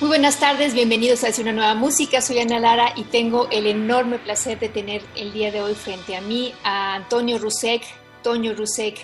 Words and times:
Muy 0.00 0.06
buenas 0.06 0.38
tardes, 0.38 0.74
bienvenidos 0.74 1.24
a 1.24 1.40
una 1.40 1.52
nueva 1.52 1.74
música. 1.74 2.20
Soy 2.20 2.38
Ana 2.38 2.60
Lara 2.60 2.92
y 2.94 3.02
tengo 3.02 3.48
el 3.50 3.66
enorme 3.66 4.20
placer 4.20 4.56
de 4.60 4.68
tener 4.68 5.02
el 5.16 5.32
día 5.32 5.50
de 5.50 5.60
hoy 5.60 5.74
frente 5.74 6.14
a 6.14 6.20
mí 6.20 6.52
a 6.62 6.94
Antonio 6.94 7.36
Rusek, 7.36 7.82
Toño 8.22 8.54
Rusek, 8.54 8.96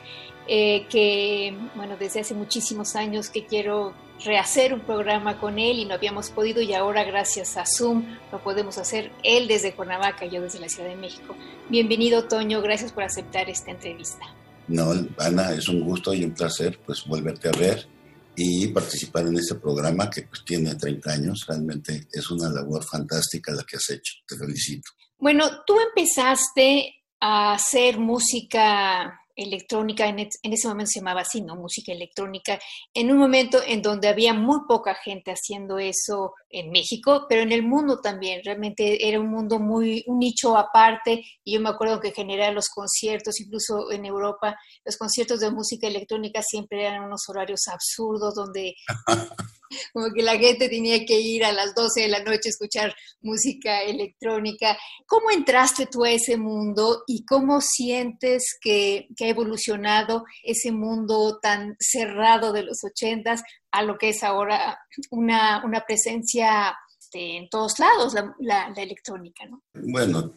eh, 0.46 0.86
que, 0.88 1.52
bueno, 1.74 1.96
desde 1.98 2.20
hace 2.20 2.34
muchísimos 2.34 2.94
años 2.94 3.28
que 3.28 3.44
quiero 3.44 3.92
rehacer 4.24 4.72
un 4.72 4.82
programa 4.82 5.40
con 5.40 5.58
él 5.58 5.80
y 5.80 5.84
no 5.84 5.94
habíamos 5.94 6.30
podido 6.30 6.62
y 6.62 6.74
ahora 6.74 7.02
gracias 7.02 7.56
a 7.56 7.64
Zoom 7.66 8.04
lo 8.30 8.38
podemos 8.44 8.78
hacer, 8.78 9.10
él 9.24 9.48
desde 9.48 9.74
Cuernavaca, 9.74 10.26
yo 10.26 10.42
desde 10.42 10.60
la 10.60 10.68
Ciudad 10.68 10.88
de 10.88 10.96
México. 10.96 11.34
Bienvenido, 11.70 12.28
Toño, 12.28 12.62
gracias 12.62 12.92
por 12.92 13.02
aceptar 13.02 13.50
esta 13.50 13.72
entrevista. 13.72 14.26
No, 14.68 14.92
Ana, 15.18 15.54
es 15.54 15.68
un 15.68 15.80
gusto 15.80 16.14
y 16.14 16.24
un 16.24 16.34
placer 16.34 16.78
pues 16.86 17.04
volverte 17.04 17.48
a 17.48 17.52
ver 17.52 17.93
y 18.36 18.68
participar 18.68 19.26
en 19.26 19.36
este 19.36 19.54
programa 19.56 20.10
que 20.10 20.22
pues, 20.22 20.44
tiene 20.44 20.74
30 20.74 21.12
años. 21.12 21.44
Realmente 21.46 22.08
es 22.12 22.30
una 22.30 22.50
labor 22.50 22.84
fantástica 22.84 23.52
la 23.52 23.64
que 23.64 23.76
has 23.76 23.90
hecho. 23.90 24.14
Te 24.26 24.36
felicito. 24.36 24.90
Bueno, 25.18 25.62
tú 25.66 25.76
empezaste 25.80 26.94
a 27.20 27.54
hacer 27.54 27.98
música 27.98 29.20
electrónica, 29.36 30.06
en, 30.06 30.18
ese 30.20 30.68
momento 30.68 30.90
se 30.90 31.00
llamaba 31.00 31.22
así, 31.22 31.40
¿no? 31.40 31.56
Música 31.56 31.92
electrónica, 31.92 32.58
en 32.92 33.10
un 33.10 33.18
momento 33.18 33.60
en 33.66 33.82
donde 33.82 34.08
había 34.08 34.34
muy 34.34 34.60
poca 34.68 34.94
gente 34.94 35.32
haciendo 35.32 35.78
eso 35.78 36.34
en 36.50 36.70
México, 36.70 37.26
pero 37.28 37.42
en 37.42 37.52
el 37.52 37.62
mundo 37.62 38.00
también, 38.00 38.42
realmente 38.44 39.08
era 39.08 39.20
un 39.20 39.28
mundo 39.28 39.58
muy, 39.58 40.04
un 40.06 40.18
nicho 40.18 40.56
aparte, 40.56 41.24
y 41.42 41.54
yo 41.54 41.60
me 41.60 41.70
acuerdo 41.70 42.00
que 42.00 42.12
generar 42.12 42.52
los 42.52 42.68
conciertos, 42.68 43.40
incluso 43.40 43.90
en 43.90 44.04
Europa, 44.04 44.56
los 44.84 44.96
conciertos 44.96 45.40
de 45.40 45.50
música 45.50 45.86
electrónica 45.86 46.42
siempre 46.42 46.84
eran 46.86 47.04
unos 47.04 47.22
horarios 47.28 47.62
absurdos 47.68 48.34
donde 48.34 48.74
como 49.92 50.12
que 50.12 50.22
la 50.22 50.36
gente 50.36 50.68
tenía 50.68 51.04
que 51.04 51.20
ir 51.20 51.44
a 51.44 51.52
las 51.52 51.74
12 51.74 52.02
de 52.02 52.08
la 52.08 52.20
noche 52.20 52.48
a 52.48 52.50
escuchar 52.50 52.94
música 53.22 53.82
electrónica. 53.82 54.76
¿Cómo 55.06 55.30
entraste 55.30 55.86
tú 55.86 56.04
a 56.04 56.10
ese 56.10 56.36
mundo 56.36 57.02
y 57.06 57.24
cómo 57.24 57.60
sientes 57.60 58.56
que, 58.60 59.08
evolucionado 59.28 60.24
ese 60.42 60.72
mundo 60.72 61.38
tan 61.40 61.76
cerrado 61.78 62.52
de 62.52 62.62
los 62.62 62.82
ochentas 62.84 63.42
a 63.70 63.82
lo 63.82 63.98
que 63.98 64.10
es 64.10 64.22
ahora 64.22 64.78
una, 65.10 65.84
presencia 65.86 66.76
este, 66.98 67.36
en 67.36 67.48
todos 67.48 67.78
lados, 67.78 68.14
la, 68.40 68.72
electrónica? 68.76 69.46
¿no? 69.46 69.62
Bueno, 69.74 70.32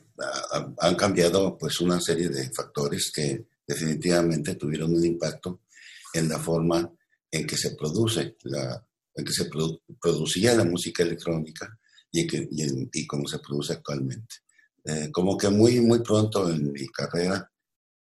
han 0.79 0.95
cambiado 0.95 1.57
pues 1.57 1.79
una 1.81 1.99
serie 1.99 2.29
de 2.29 2.49
factores 2.51 3.11
que 3.13 3.45
definitivamente 3.65 4.55
tuvieron 4.55 4.95
un 4.95 5.05
impacto 5.05 5.61
en 6.13 6.29
la 6.29 6.39
forma 6.39 6.89
en 7.29 7.45
que 7.45 7.57
se 7.57 7.75
produce 7.75 8.37
la, 8.43 8.83
en 9.13 9.25
que 9.25 9.33
se 9.33 9.49
producía 9.99 10.55
la 10.55 10.63
música 10.63 11.03
electrónica 11.03 11.77
y, 12.11 12.25
que, 12.25 12.47
y, 12.49 13.05
cómo 13.05 13.27
se 13.27 13.39
produce 13.39 13.73
actualmente. 13.73 14.35
Eh, 14.85 15.09
como 15.11 15.37
que 15.37 15.49
muy, 15.49 15.81
muy 15.81 15.99
pronto 15.99 16.49
en 16.49 16.71
mi 16.71 16.87
carrera, 16.87 17.51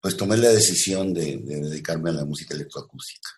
pues 0.00 0.16
tomé 0.16 0.36
la 0.36 0.48
decisión 0.48 1.12
de, 1.12 1.38
dedicarme 1.38 2.10
a 2.10 2.14
la 2.14 2.24
música 2.24 2.54
electroacústica. 2.54 3.28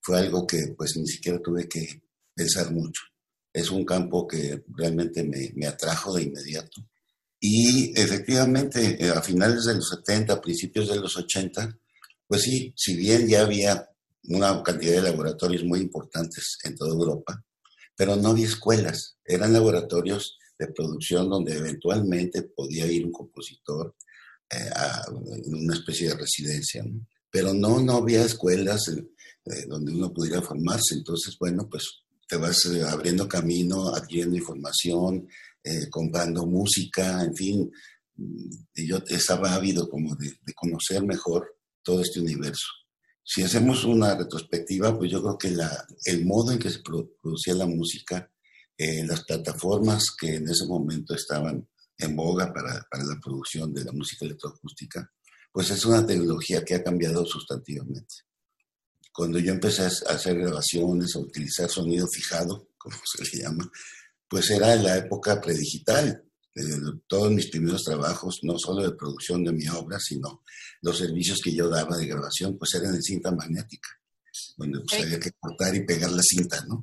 Fue 0.00 0.18
algo 0.18 0.46
que 0.46 0.74
pues 0.76 0.96
ni 0.96 1.06
siquiera 1.06 1.40
tuve 1.40 1.68
que 1.68 2.02
pensar 2.34 2.70
mucho. 2.72 3.02
Es 3.52 3.70
un 3.70 3.84
campo 3.84 4.26
que 4.26 4.64
realmente 4.68 5.22
me, 5.24 5.52
me 5.54 5.66
atrajo 5.66 6.14
de 6.14 6.22
inmediato. 6.22 6.82
Y 7.40 7.92
efectivamente, 8.00 9.04
eh, 9.04 9.10
a 9.10 9.20
finales 9.20 9.64
de 9.64 9.74
los 9.74 9.88
70, 9.88 10.40
principios 10.40 10.88
de 10.88 11.00
los 11.00 11.16
80, 11.16 11.76
pues 12.26 12.42
sí, 12.42 12.72
si 12.76 12.96
bien 12.96 13.26
ya 13.26 13.42
había 13.42 13.90
una 14.28 14.62
cantidad 14.62 14.94
de 14.94 15.10
laboratorios 15.10 15.64
muy 15.64 15.80
importantes 15.80 16.58
en 16.62 16.76
toda 16.76 16.92
Europa, 16.92 17.44
pero 17.96 18.16
no 18.16 18.28
había 18.28 18.46
escuelas, 18.46 19.16
eran 19.24 19.52
laboratorios 19.52 20.38
de 20.58 20.68
producción 20.68 21.28
donde 21.28 21.56
eventualmente 21.56 22.42
podía 22.42 22.86
ir 22.86 23.04
un 23.04 23.12
compositor 23.12 23.96
eh, 24.52 24.70
a 24.74 25.04
una 25.46 25.74
especie 25.74 26.08
de 26.08 26.16
residencia, 26.16 26.84
pero 27.30 27.54
no, 27.54 27.80
no 27.80 27.98
había 27.98 28.24
escuelas 28.24 28.88
eh, 28.88 29.04
eh, 29.46 29.66
donde 29.66 29.92
uno 29.92 30.12
pudiera 30.12 30.42
formarse, 30.42 30.94
entonces, 30.94 31.36
bueno, 31.38 31.68
pues 31.68 32.02
te 32.28 32.36
vas 32.36 32.64
abriendo 32.86 33.28
camino, 33.28 33.94
adquiriendo 33.94 34.36
información, 34.36 35.28
comprando 35.90 36.46
música, 36.46 37.22
en 37.22 37.36
fin, 37.36 37.70
y 38.74 38.88
yo 38.88 39.02
estaba 39.06 39.54
ávido 39.54 39.88
como 39.88 40.16
de 40.16 40.54
conocer 40.54 41.04
mejor 41.04 41.56
todo 41.82 42.00
este 42.00 42.20
universo. 42.20 42.68
Si 43.24 43.42
hacemos 43.42 43.84
una 43.84 44.16
retrospectiva, 44.16 44.98
pues 44.98 45.10
yo 45.10 45.22
creo 45.22 45.38
que 45.38 45.50
la, 45.50 45.86
el 46.04 46.24
modo 46.26 46.52
en 46.52 46.58
que 46.58 46.70
se 46.70 46.80
producía 46.80 47.54
la 47.54 47.66
música, 47.66 48.30
eh, 48.76 49.04
las 49.06 49.24
plataformas 49.24 50.06
que 50.18 50.36
en 50.36 50.48
ese 50.48 50.66
momento 50.66 51.14
estaban 51.14 51.68
en 52.04 52.16
boga 52.16 52.52
para, 52.52 52.86
para, 52.90 53.04
la 53.04 53.18
producción 53.20 53.72
de 53.72 53.84
la 53.84 53.92
música 53.92 54.24
electroacústica, 54.24 55.10
pues 55.52 55.70
es 55.70 55.84
una 55.84 56.06
tecnología 56.06 56.64
que 56.64 56.74
ha 56.74 56.82
cambiado 56.82 57.24
sustantivamente. 57.26 58.14
Cuando 59.12 59.38
yo 59.38 59.52
empecé 59.52 59.82
a 59.82 60.14
hacer 60.14 60.38
grabaciones, 60.38 61.14
a 61.14 61.18
utilizar 61.18 61.68
sonido 61.68 62.06
fijado, 62.08 62.68
como 62.78 62.96
se 63.04 63.22
le 63.22 63.42
llama, 63.44 63.70
pues 64.28 64.50
era 64.50 64.74
la 64.76 64.96
época 64.96 65.40
predigital. 65.40 66.24
Todos 67.06 67.30
mis 67.30 67.48
primeros 67.48 67.82
trabajos, 67.82 68.40
no 68.42 68.58
solo 68.58 68.82
de 68.82 68.96
producción 68.96 69.44
de 69.44 69.52
mi 69.52 69.66
obra, 69.68 69.98
sino 69.98 70.42
los 70.82 70.98
servicios 70.98 71.40
que 71.42 71.54
yo 71.54 71.68
daba 71.68 71.96
de 71.96 72.06
grabación, 72.06 72.58
pues 72.58 72.74
eran 72.74 72.94
en 72.94 73.02
cinta 73.02 73.30
magnética, 73.30 73.88
donde 74.56 74.80
pues, 74.80 75.02
había 75.02 75.18
que 75.18 75.32
cortar 75.32 75.74
y 75.74 75.86
pegar 75.86 76.10
la 76.10 76.22
cinta, 76.22 76.62
¿no? 76.66 76.82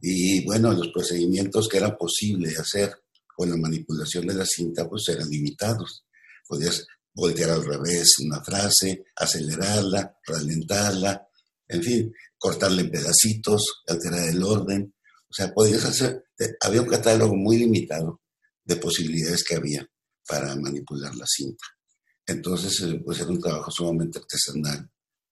Y 0.00 0.44
bueno, 0.44 0.72
los 0.72 0.88
procedimientos 0.88 1.68
que 1.68 1.76
era 1.76 1.96
posible 1.96 2.52
hacer 2.56 2.92
con 3.40 3.48
la 3.48 3.56
manipulación 3.56 4.26
de 4.26 4.34
la 4.34 4.44
cinta, 4.44 4.86
pues 4.86 5.08
eran 5.08 5.30
limitados. 5.30 6.04
Podías 6.46 6.86
voltear 7.14 7.48
al 7.48 7.64
revés 7.64 8.18
una 8.22 8.44
frase, 8.44 9.06
acelerarla, 9.16 10.14
ralentarla, 10.26 11.26
en 11.66 11.82
fin, 11.82 12.14
cortarla 12.36 12.82
en 12.82 12.90
pedacitos, 12.90 13.82
alterar 13.86 14.28
el 14.28 14.42
orden. 14.42 14.94
O 15.26 15.32
sea, 15.32 15.54
podías 15.54 15.86
hacer, 15.86 16.22
había 16.60 16.82
un 16.82 16.88
catálogo 16.88 17.34
muy 17.34 17.56
limitado 17.56 18.20
de 18.62 18.76
posibilidades 18.76 19.42
que 19.42 19.54
había 19.56 19.88
para 20.28 20.54
manipular 20.56 21.14
la 21.14 21.24
cinta. 21.26 21.64
Entonces, 22.26 22.78
eh, 22.82 23.00
pues 23.02 23.20
era 23.20 23.30
un 23.30 23.40
trabajo 23.40 23.70
sumamente 23.70 24.18
artesanal, 24.18 24.86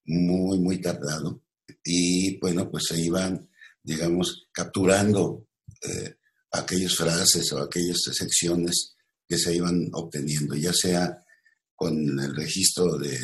muy, 0.06 0.58
muy 0.58 0.80
tardado. 0.80 1.42
Y 1.84 2.38
bueno, 2.38 2.70
pues 2.70 2.84
se 2.88 2.98
iban, 2.98 3.50
digamos, 3.82 4.48
capturando 4.50 5.46
eh, 5.82 6.14
aquellas 6.52 6.94
frases 6.94 7.52
o 7.52 7.58
aquellas 7.58 7.98
secciones 8.12 8.94
que 9.26 9.38
se 9.38 9.54
iban 9.54 9.90
obteniendo, 9.92 10.54
ya 10.54 10.72
sea 10.72 11.24
con 11.74 11.94
el 12.18 12.34
registro 12.34 12.96
de, 12.98 13.18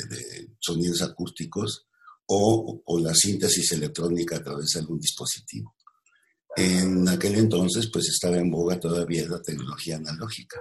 sonidos 0.60 1.02
acústicos 1.02 1.86
o, 2.26 2.82
o, 2.84 3.00
la 3.00 3.14
síntesis 3.14 3.72
electrónica 3.72 4.36
a 4.36 4.42
través 4.42 4.70
de 4.70 4.80
algún 4.80 5.00
dispositivo. 5.00 5.74
En 6.56 7.08
aquel 7.08 7.34
entonces, 7.34 7.90
pues 7.92 8.08
estaba 8.08 8.36
en 8.36 8.50
boga 8.50 8.78
todavía 8.78 9.26
la 9.26 9.42
tecnología 9.42 9.96
analógica 9.96 10.60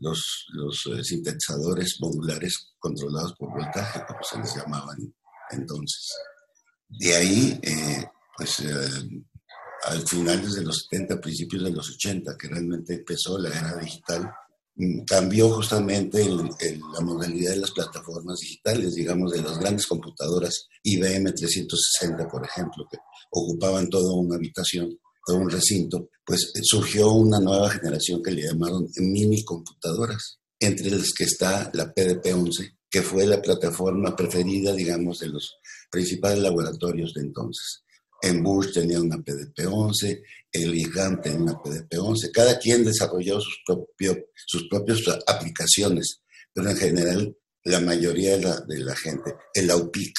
los, 0.00 0.46
los 0.52 0.86
eh, 0.86 1.04
sintetizadores 1.04 1.96
modulares 2.00 2.74
controlados 2.78 3.34
por 3.38 3.50
voltaje, 3.50 4.00
como 4.06 4.20
se 4.22 4.38
les 4.38 4.54
llamaban 4.54 4.98
entonces. 5.50 6.12
De 6.88 7.16
ahí, 7.16 7.60
eh, 7.62 8.04
pues 8.36 8.60
eh, 8.60 9.24
al 9.86 10.06
finales 10.06 10.54
de 10.54 10.64
los 10.64 10.86
70, 10.90 11.20
principios 11.20 11.64
de 11.64 11.70
los 11.70 11.88
80, 11.90 12.36
que 12.36 12.48
realmente 12.48 12.94
empezó 12.94 13.38
la 13.38 13.48
era 13.48 13.76
digital, 13.76 14.30
mm, 14.74 15.04
cambió 15.04 15.50
justamente 15.50 16.24
la 16.28 17.00
modalidad 17.00 17.52
de 17.52 17.60
las 17.60 17.70
plataformas 17.70 18.38
digitales, 18.40 18.94
digamos, 18.94 19.32
de 19.32 19.42
las 19.42 19.58
grandes 19.58 19.86
computadoras 19.86 20.68
IBM 20.82 21.32
360, 21.32 22.28
por 22.28 22.44
ejemplo, 22.44 22.86
que 22.90 22.98
ocupaban 23.30 23.88
toda 23.88 24.12
una 24.14 24.36
habitación, 24.36 24.98
todo 25.24 25.38
un 25.38 25.50
recinto, 25.50 26.10
pues 26.24 26.52
surgió 26.62 27.12
una 27.12 27.40
nueva 27.40 27.70
generación 27.70 28.22
que 28.22 28.32
le 28.32 28.42
llamaron 28.42 28.88
mini 28.98 29.44
computadoras, 29.44 30.38
entre 30.58 30.90
las 30.90 31.12
que 31.12 31.24
está 31.24 31.70
la 31.74 31.94
PDP-11, 31.94 32.76
que 32.90 33.02
fue 33.02 33.26
la 33.26 33.42
plataforma 33.42 34.16
preferida, 34.16 34.72
digamos, 34.72 35.18
de 35.18 35.28
los 35.28 35.56
principales 35.90 36.38
laboratorios 36.38 37.12
de 37.14 37.22
entonces. 37.22 37.84
En 38.22 38.42
Bush 38.42 38.72
tenía 38.72 39.00
una 39.00 39.16
PDP-11, 39.16 40.22
el 40.52 40.74
IGAM 40.74 41.20
tenía 41.20 41.38
una 41.38 41.62
PDP-11, 41.62 42.30
cada 42.32 42.58
quien 42.58 42.84
desarrolló 42.84 43.40
sus, 43.40 43.62
sus 44.46 44.68
propias 44.68 45.00
aplicaciones, 45.26 46.22
pero 46.52 46.70
en 46.70 46.76
general 46.76 47.36
la 47.64 47.80
mayoría 47.80 48.36
de 48.36 48.42
la, 48.42 48.60
de 48.60 48.78
la 48.78 48.96
gente, 48.96 49.34
el 49.52 49.70
AUPIC 49.70 50.14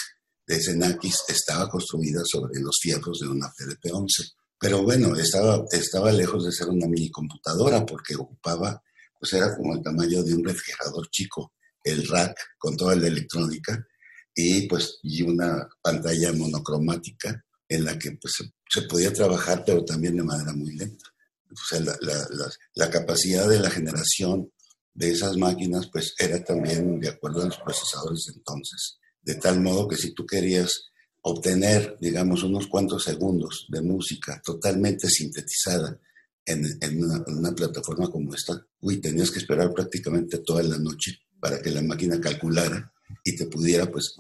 de 0.45 0.61
Xenakis 0.61 1.23
estaba 1.27 1.69
construida 1.69 2.21
sobre 2.25 2.59
los 2.61 2.77
fierros 2.81 3.19
de 3.19 3.27
una 3.27 3.47
PDP-11. 3.47 4.33
Pero 4.59 4.83
bueno, 4.83 5.15
estaba, 5.15 5.65
estaba 5.71 6.11
lejos 6.11 6.45
de 6.45 6.51
ser 6.51 6.69
una 6.69 6.87
mini 6.87 7.11
computadora 7.11 7.85
porque 7.85 8.15
ocupaba, 8.15 8.81
pues 9.19 9.33
era 9.33 9.55
como 9.55 9.75
el 9.75 9.83
tamaño 9.83 10.23
de 10.23 10.33
un 10.33 10.43
refrigerador 10.43 11.09
chico, 11.09 11.53
el 11.83 12.07
rack 12.07 12.37
con 12.57 12.75
toda 12.75 12.95
la 12.95 13.07
electrónica 13.07 13.85
y 14.33 14.67
pues 14.67 14.99
y 15.03 15.21
una 15.21 15.67
pantalla 15.81 16.33
monocromática 16.33 17.43
en 17.69 17.85
la 17.85 17.97
que 17.97 18.11
pues, 18.11 18.33
se, 18.69 18.81
podía 18.83 19.11
trabajar, 19.11 19.63
pero 19.65 19.83
también 19.83 20.15
de 20.15 20.23
manera 20.23 20.53
muy 20.53 20.75
lenta. 20.75 21.05
O 21.51 21.67
sea, 21.69 21.79
la, 21.79 21.97
la, 22.01 22.49
la, 22.75 22.89
capacidad 22.89 23.47
de 23.47 23.59
la 23.59 23.69
generación 23.69 24.51
de 24.93 25.11
esas 25.11 25.37
máquinas 25.37 25.87
pues 25.91 26.13
era 26.17 26.43
también 26.43 26.99
de 26.99 27.09
acuerdo 27.09 27.41
a 27.41 27.45
los 27.45 27.57
procesadores 27.57 28.25
de 28.25 28.33
entonces, 28.33 28.97
de 29.21 29.35
tal 29.35 29.61
modo 29.61 29.87
que 29.87 29.95
si 29.95 30.13
tú 30.13 30.25
querías 30.25 30.89
obtener, 31.21 31.97
digamos, 31.99 32.43
unos 32.43 32.67
cuantos 32.67 33.03
segundos 33.03 33.67
de 33.69 33.81
música 33.81 34.41
totalmente 34.43 35.09
sintetizada 35.09 35.99
en, 36.45 36.65
en, 36.81 37.03
una, 37.03 37.23
en, 37.27 37.37
una, 37.37 37.51
plataforma 37.53 38.09
como 38.09 38.33
esta, 38.33 38.65
uy, 38.81 38.97
tenías 39.01 39.31
que 39.31 39.39
esperar 39.39 39.73
prácticamente 39.73 40.39
toda 40.39 40.63
la 40.63 40.77
noche 40.77 41.19
para 41.39 41.61
que 41.61 41.71
la 41.71 41.81
máquina 41.81 42.19
calculara 42.19 42.91
y 43.23 43.35
te 43.35 43.45
pudiera, 43.47 43.89
pues, 43.91 44.15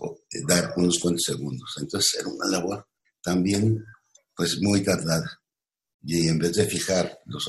dar 0.47 0.73
unos 0.75 0.99
cuantos 0.99 1.23
segundos. 1.23 1.75
Entonces 1.79 2.19
era 2.19 2.29
una 2.29 2.47
labor 2.47 2.87
también 3.27 3.83
pues 4.33 4.57
muy 4.61 4.81
tardada. 4.81 5.41
Y 6.01 6.29
en 6.29 6.39
vez 6.39 6.53
de 6.53 6.65
fijar 6.65 7.19
los, 7.25 7.45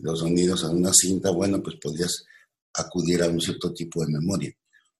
los 0.00 0.18
sonidos 0.18 0.62
a 0.62 0.68
una 0.68 0.92
cinta, 0.92 1.30
bueno, 1.30 1.62
pues 1.62 1.76
podías 1.80 2.22
acudir 2.74 3.22
a 3.22 3.28
un 3.28 3.40
cierto 3.40 3.72
tipo 3.72 4.04
de 4.04 4.12
memoria. 4.12 4.52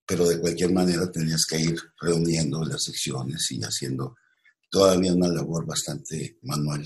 Pero 0.06 0.26
de 0.26 0.40
cualquier 0.40 0.72
manera 0.72 1.12
tenías 1.12 1.44
que 1.44 1.60
ir 1.60 1.76
reuniendo 2.00 2.64
las 2.64 2.82
secciones 2.84 3.46
y 3.50 3.60
haciendo 3.60 4.16
todavía 4.70 5.12
una 5.12 5.28
labor 5.28 5.66
bastante 5.66 6.38
manual. 6.44 6.82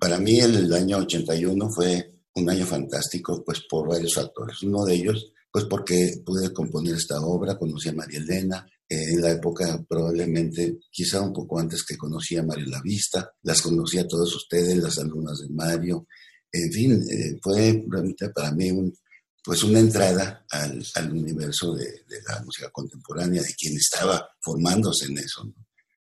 Para 0.00 0.18
mí 0.18 0.40
el 0.40 0.72
año 0.72 0.98
81 0.98 1.68
fue 1.70 2.14
un 2.36 2.48
año 2.48 2.64
fantástico, 2.64 3.44
pues 3.44 3.60
por 3.68 3.88
varios 3.90 4.14
factores. 4.14 4.62
Uno 4.62 4.86
de 4.86 4.94
ellos, 4.94 5.32
pues 5.52 5.66
porque 5.66 6.22
pude 6.24 6.50
componer 6.50 6.94
esta 6.94 7.20
obra, 7.20 7.58
conocí 7.58 7.90
a 7.90 7.92
María 7.92 8.20
Elena, 8.20 8.66
en 8.88 9.20
la 9.20 9.32
época 9.32 9.82
probablemente, 9.88 10.78
quizá 10.90 11.20
un 11.20 11.32
poco 11.32 11.58
antes 11.58 11.84
que 11.84 11.96
conocía 11.96 12.40
a 12.40 12.44
Mario 12.44 12.66
La 12.66 12.82
Vista, 12.82 13.32
las 13.42 13.62
conocí 13.62 13.98
a 13.98 14.06
todos 14.06 14.34
ustedes, 14.36 14.76
las 14.76 14.98
alumnas 14.98 15.38
de 15.40 15.48
Mario, 15.48 16.06
en 16.54 16.72
fin, 16.72 17.04
eh, 17.10 17.36
fue 17.42 17.84
para 18.32 18.52
mí 18.52 18.70
un, 18.70 18.96
pues 19.44 19.64
una 19.64 19.80
entrada 19.80 20.46
al, 20.50 20.84
al 20.94 21.12
universo 21.12 21.74
de, 21.74 21.84
de, 21.84 22.22
la 22.28 22.40
música 22.44 22.70
contemporánea, 22.70 23.42
de 23.42 23.54
quien 23.54 23.76
estaba 23.76 24.28
formándose 24.40 25.06
en 25.06 25.18
eso. 25.18 25.52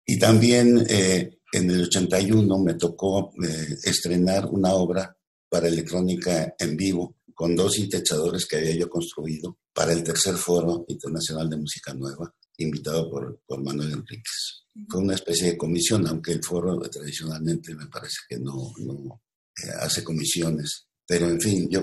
Y 0.05 0.19
también 0.19 0.85
eh, 0.89 1.39
en 1.53 1.71
el 1.71 1.85
81 1.85 2.59
me 2.59 2.75
tocó 2.75 3.33
eh, 3.43 3.77
estrenar 3.83 4.47
una 4.47 4.75
obra 4.75 5.17
para 5.49 5.69
electrónica 5.69 6.55
en 6.59 6.77
vivo 6.77 7.17
con 7.35 7.57
dos 7.57 7.73
sintetizadores 7.73 8.45
que 8.45 8.57
había 8.57 8.77
yo 8.77 8.91
construido 8.91 9.59
para 9.73 9.93
el 9.93 10.03
tercer 10.03 10.35
foro 10.35 10.85
internacional 10.89 11.49
de 11.49 11.57
música 11.57 11.95
nueva 11.95 12.33
invitado 12.63 13.11
por, 13.11 13.41
por 13.47 13.63
Manuel 13.63 13.93
Enríquez. 13.93 14.65
Fue 14.89 15.01
una 15.01 15.15
especie 15.15 15.49
de 15.49 15.57
comisión, 15.57 16.07
aunque 16.07 16.33
el 16.33 16.43
foro 16.43 16.79
tradicionalmente 16.81 17.75
me 17.75 17.87
parece 17.87 18.19
que 18.29 18.39
no, 18.39 18.73
no 18.79 19.23
eh, 19.63 19.71
hace 19.81 20.03
comisiones. 20.03 20.87
Pero 21.07 21.29
en 21.29 21.41
fin, 21.41 21.69
yo 21.69 21.83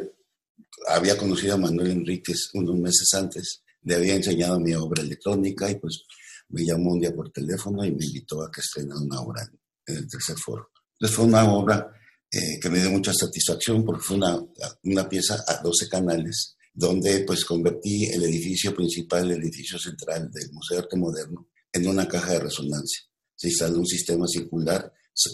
había 0.87 1.17
conocido 1.17 1.55
a 1.55 1.57
Manuel 1.57 1.91
Enríquez 1.91 2.49
unos 2.53 2.77
meses 2.77 3.13
antes, 3.13 3.63
le 3.83 3.95
había 3.95 4.15
enseñado 4.15 4.59
mi 4.59 4.73
obra 4.73 5.03
electrónica 5.03 5.69
y 5.69 5.75
pues 5.75 6.03
me 6.49 6.65
llamó 6.65 6.93
un 6.93 6.99
día 6.99 7.13
por 7.13 7.31
teléfono 7.31 7.83
y 7.85 7.91
me 7.91 8.05
invitó 8.05 8.41
a 8.41 8.51
que 8.51 8.61
estrenara 8.61 8.99
una 8.99 9.21
obra 9.21 9.43
en, 9.85 9.95
el 9.97 10.07
tercer 10.07 10.35
foro. 10.37 10.71
Entonces 10.93 11.15
fue 11.15 11.25
una 11.25 11.51
obra 11.51 11.91
eh, 12.31 12.59
que 12.59 12.69
me 12.69 12.79
dio 12.79 12.91
mucha 12.91 13.13
satisfacción 13.13 13.85
porque 13.85 14.01
fue 14.01 14.17
una, 14.17 14.39
una 14.83 15.07
pieza 15.07 15.43
a 15.47 15.61
12 15.61 15.87
canales 15.89 16.57
donde 16.73 17.23
pues 17.25 17.45
convertí 17.45 18.05
el 18.05 18.23
edificio 18.23 18.73
principal, 18.73 19.31
el 19.31 19.41
edificio 19.41 19.77
central 19.77 20.29
del 20.31 20.51
Museo 20.51 20.77
de 20.77 20.83
Arte 20.83 20.97
Moderno, 20.97 21.49
en 21.71 21.87
una 21.87 22.07
caja 22.07 22.33
de 22.33 22.39
resonancia. 22.39 23.01
Se 23.35 23.47
instaló 23.47 23.79
un 23.79 23.85
sistema 23.85 24.25
circular, 24.27 24.91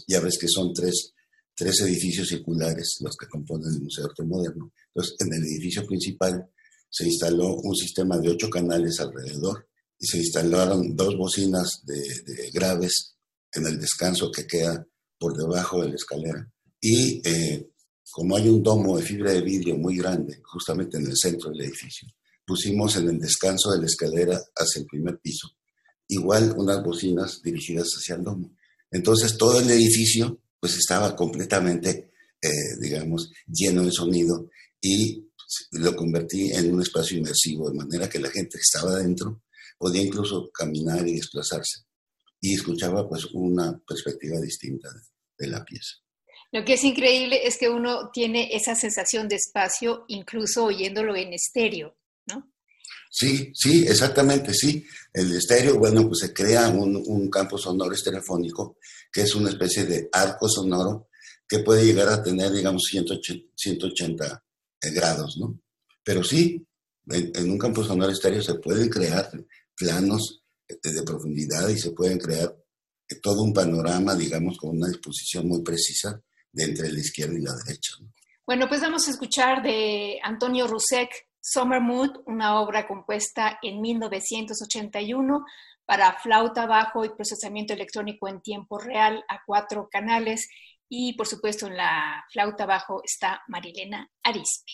ya 0.07 0.19
ves 0.19 0.37
que 0.39 0.47
son 0.47 0.73
tres, 0.73 1.13
tres 1.55 1.81
edificios 1.81 2.27
circulares 2.27 2.97
los 3.01 3.15
que 3.15 3.27
componen 3.27 3.73
el 3.73 3.81
Museo 3.81 4.05
de 4.05 4.09
Arte 4.09 4.23
Moderno. 4.23 4.71
Entonces, 4.87 5.15
en 5.19 5.33
el 5.33 5.43
edificio 5.43 5.85
principal 5.85 6.49
se 6.89 7.05
instaló 7.05 7.55
un 7.55 7.75
sistema 7.75 8.17
de 8.17 8.29
ocho 8.29 8.49
canales 8.49 8.99
alrededor 8.99 9.67
y 9.99 10.07
se 10.07 10.17
instalaron 10.17 10.95
dos 10.95 11.17
bocinas 11.17 11.81
de, 11.83 12.03
graves 12.53 13.15
en 13.53 13.65
el 13.65 13.79
descanso 13.79 14.31
que 14.31 14.45
queda 14.45 14.85
por 15.17 15.35
debajo 15.37 15.81
de 15.81 15.89
la 15.89 15.95
escalera. 15.95 16.51
Y 16.81 17.21
eh, 17.27 17.69
como 18.11 18.35
hay 18.35 18.49
un 18.49 18.61
domo 18.61 18.97
de 18.97 19.03
fibra 19.03 19.31
de 19.31 19.41
vidrio 19.41 19.77
muy 19.77 19.97
grande, 19.97 20.41
justamente 20.43 20.97
en 20.97 21.07
el 21.07 21.17
centro 21.17 21.49
del 21.49 21.61
edificio, 21.61 22.07
pusimos 22.45 22.95
en 22.97 23.09
el 23.09 23.19
descanso 23.19 23.71
de 23.71 23.79
la 23.79 23.85
escalera 23.85 24.39
hacia 24.55 24.81
el 24.81 24.85
primer 24.85 25.19
piso, 25.19 25.49
igual 26.07 26.53
unas 26.57 26.83
bocinas 26.83 27.41
dirigidas 27.41 27.89
hacia 27.97 28.15
el 28.15 28.23
domo. 28.23 28.55
Entonces 28.91 29.37
todo 29.37 29.59
el 29.59 29.69
edificio 29.69 30.39
pues 30.59 30.77
estaba 30.77 31.15
completamente, 31.15 32.11
eh, 32.41 32.49
digamos, 32.79 33.31
lleno 33.47 33.83
de 33.83 33.91
sonido 33.91 34.49
y 34.81 35.27
lo 35.71 35.95
convertí 35.95 36.51
en 36.51 36.73
un 36.73 36.81
espacio 36.81 37.17
inmersivo, 37.17 37.69
de 37.69 37.77
manera 37.77 38.09
que 38.09 38.19
la 38.19 38.29
gente 38.29 38.57
que 38.57 38.61
estaba 38.61 38.95
dentro 38.97 39.43
podía 39.77 40.01
incluso 40.01 40.49
caminar 40.51 41.07
y 41.07 41.15
desplazarse 41.15 41.85
y 42.41 42.53
escuchaba 42.53 43.07
pues 43.07 43.25
una 43.33 43.77
perspectiva 43.87 44.39
distinta 44.39 44.89
de 45.37 45.47
la 45.47 45.63
pieza. 45.65 46.04
Lo 46.51 46.63
que 46.63 46.73
es 46.73 46.83
increíble 46.83 47.45
es 47.45 47.57
que 47.57 47.69
uno 47.69 48.09
tiene 48.11 48.55
esa 48.55 48.75
sensación 48.75 49.27
de 49.27 49.35
espacio 49.35 50.05
incluso 50.07 50.65
oyéndolo 50.65 51.15
en 51.15 51.33
estéreo, 51.33 51.97
¿no? 52.27 52.51
Sí, 53.09 53.51
sí, 53.53 53.85
exactamente, 53.87 54.53
sí. 54.53 54.85
El 55.13 55.33
estéreo, 55.35 55.79
bueno, 55.79 56.07
pues 56.07 56.19
se 56.19 56.33
crea 56.33 56.67
un, 56.69 57.29
campo 57.29 57.57
sonoro 57.57 57.93
estereofónico 57.93 58.77
que 59.11 59.21
es 59.21 59.33
una 59.35 59.49
especie 59.49 59.85
de 59.85 60.09
arco 60.11 60.49
sonoro 60.49 61.07
que 61.47 61.59
puede 61.59 61.85
llegar 61.85 62.09
a 62.09 62.21
tener, 62.21 62.51
digamos, 62.51 62.83
180, 62.89 64.43
grados, 64.93 65.37
¿no? 65.39 65.59
Pero 66.03 66.23
sí, 66.23 66.65
en, 67.09 67.49
un 67.49 67.57
campo 67.57 67.83
sonoro 67.83 68.11
estéreo 68.11 68.41
se 68.41 68.55
pueden 68.55 68.89
crear 68.89 69.31
planos 69.75 70.43
de, 70.67 70.91
de 70.91 71.03
profundidad 71.03 71.69
y 71.69 71.79
se 71.79 71.91
pueden 71.91 72.19
crear 72.19 72.53
todo 73.21 73.43
un 73.43 73.53
panorama, 73.53 74.15
digamos, 74.15 74.57
con 74.57 74.71
una 74.71 74.87
disposición 74.87 75.47
muy 75.47 75.61
precisa 75.61 76.21
de 76.55 76.63
entre 76.63 76.91
la 76.91 76.99
izquierda 76.99 77.37
y 77.37 77.41
la 77.41 77.53
derecha. 77.53 77.95
Bueno, 78.45 78.67
pues 78.67 78.81
vamos 78.81 79.07
a 79.07 79.11
escuchar 79.11 79.61
de 79.61 80.19
Antonio 80.23 80.67
Rusek, 80.67 81.11
Summer 81.41 81.81
Mood, 81.81 82.21
una 82.25 82.59
obra 82.61 82.87
compuesta 82.87 83.59
en 83.61 83.81
1981 83.81 85.45
para 85.85 86.17
flauta 86.19 86.65
bajo 86.65 87.05
y 87.05 87.09
procesamiento 87.09 87.73
electrónico 87.73 88.27
en 88.27 88.41
tiempo 88.41 88.79
real 88.79 89.23
a 89.27 89.41
cuatro 89.45 89.89
canales. 89.91 90.47
Y 90.87 91.13
por 91.13 91.27
supuesto 91.27 91.67
en 91.67 91.77
la 91.77 92.23
flauta 92.31 92.65
bajo 92.65 93.01
está 93.03 93.41
Marilena 93.47 94.09
Arispe. 94.23 94.71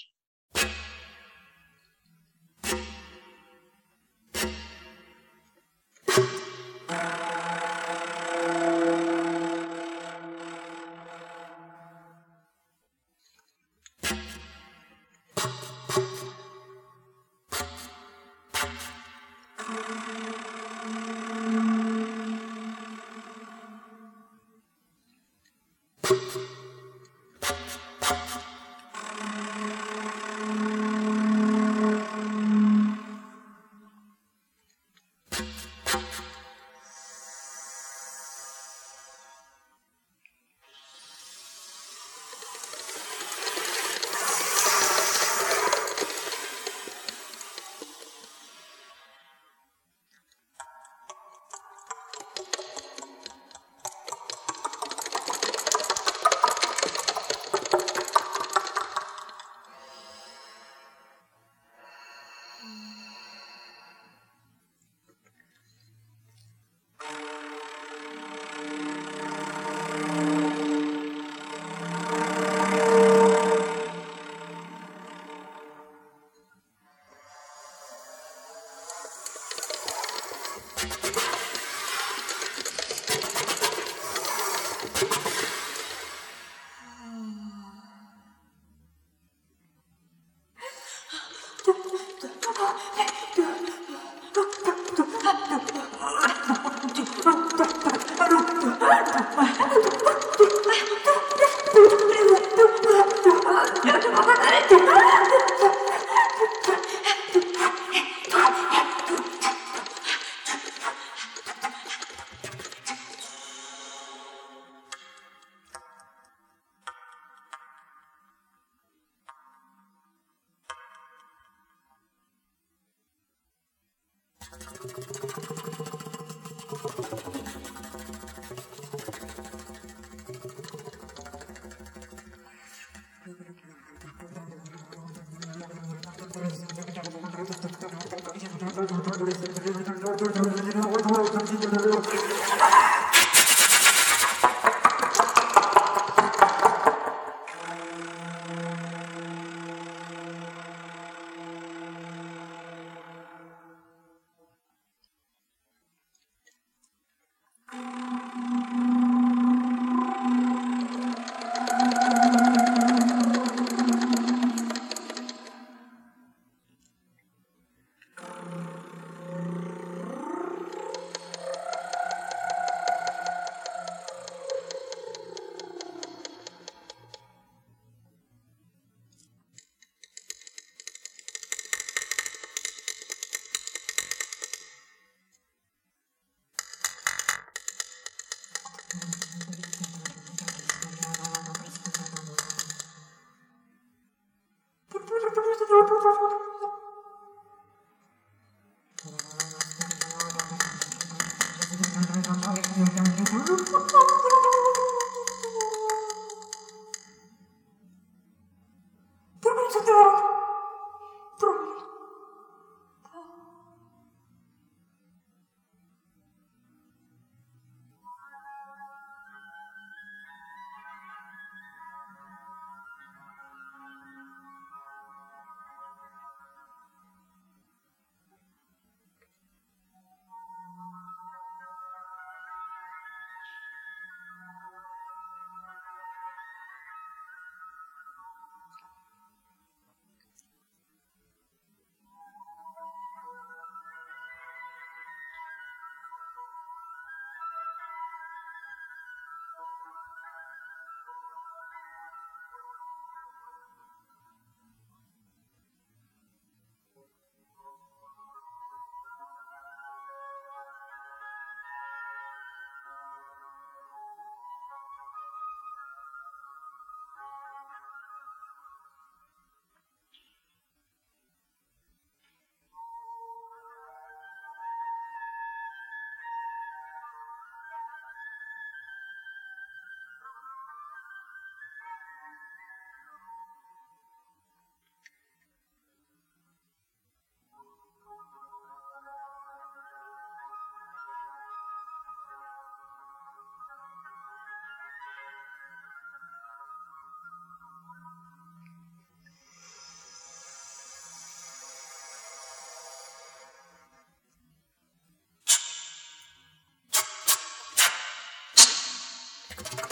Thank 309.63 309.91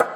you 0.00 0.07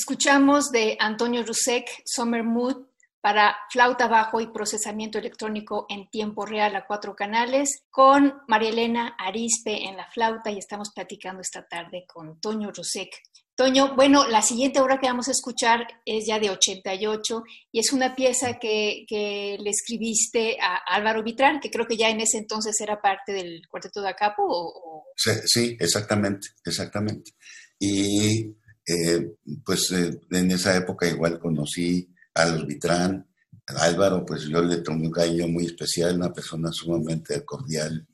Escuchamos 0.00 0.70
de 0.70 0.96
Antonio 1.00 1.42
Rusek, 1.42 1.88
Summer 2.04 2.44
Mood, 2.44 2.86
para 3.20 3.56
flauta 3.68 4.06
bajo 4.06 4.40
y 4.40 4.46
procesamiento 4.46 5.18
electrónico 5.18 5.86
en 5.88 6.08
tiempo 6.08 6.46
real 6.46 6.76
a 6.76 6.86
cuatro 6.86 7.16
canales, 7.16 7.82
con 7.90 8.32
María 8.46 8.68
Elena 8.68 9.16
Arispe 9.18 9.88
en 9.88 9.96
la 9.96 10.08
flauta 10.08 10.52
y 10.52 10.58
estamos 10.58 10.92
platicando 10.94 11.40
esta 11.40 11.66
tarde 11.66 12.04
con 12.06 12.40
Toño 12.40 12.70
Rusek. 12.70 13.10
Toño, 13.56 13.96
bueno, 13.96 14.28
la 14.28 14.40
siguiente 14.40 14.78
obra 14.78 15.00
que 15.00 15.08
vamos 15.08 15.26
a 15.26 15.32
escuchar 15.32 15.84
es 16.06 16.26
ya 16.28 16.38
de 16.38 16.50
88 16.50 17.42
y 17.72 17.80
es 17.80 17.92
una 17.92 18.14
pieza 18.14 18.56
que, 18.60 19.04
le 19.10 19.68
escribiste 19.68 20.58
a 20.60 20.76
Álvaro 20.94 21.24
Vitrán, 21.24 21.58
que 21.58 21.72
creo 21.72 21.88
que 21.88 21.96
ya 21.96 22.08
en 22.08 22.20
ese 22.20 22.38
entonces 22.38 22.80
era 22.80 23.00
parte 23.00 23.32
del 23.32 23.62
Cuarteto 23.68 24.00
de 24.00 24.10
Acapo. 24.10 25.06
Sí, 25.16 25.32
sí, 25.44 25.76
exactamente, 25.80 26.50
exactamente. 26.64 27.32
Y 27.80 28.54
eh, 28.88 29.34
pues 29.62 29.92
eh, 29.92 30.18
en 30.30 30.50
esa 30.50 30.74
época 30.74 31.06
igual 31.06 31.38
conocí 31.38 32.08
a 32.32 32.46
los 32.46 32.66
Vitrán, 32.66 33.28
a 33.66 33.84
Álvaro, 33.84 34.24
pues 34.24 34.44
yo 34.44 34.62
le 34.62 34.78
tomé 34.78 35.08
un 35.08 35.12
cariño 35.12 35.46
muy 35.46 35.66
especial, 35.66 36.16
una 36.16 36.32
persona 36.32 36.72
sumamente 36.72 37.44
cordial, 37.44 38.06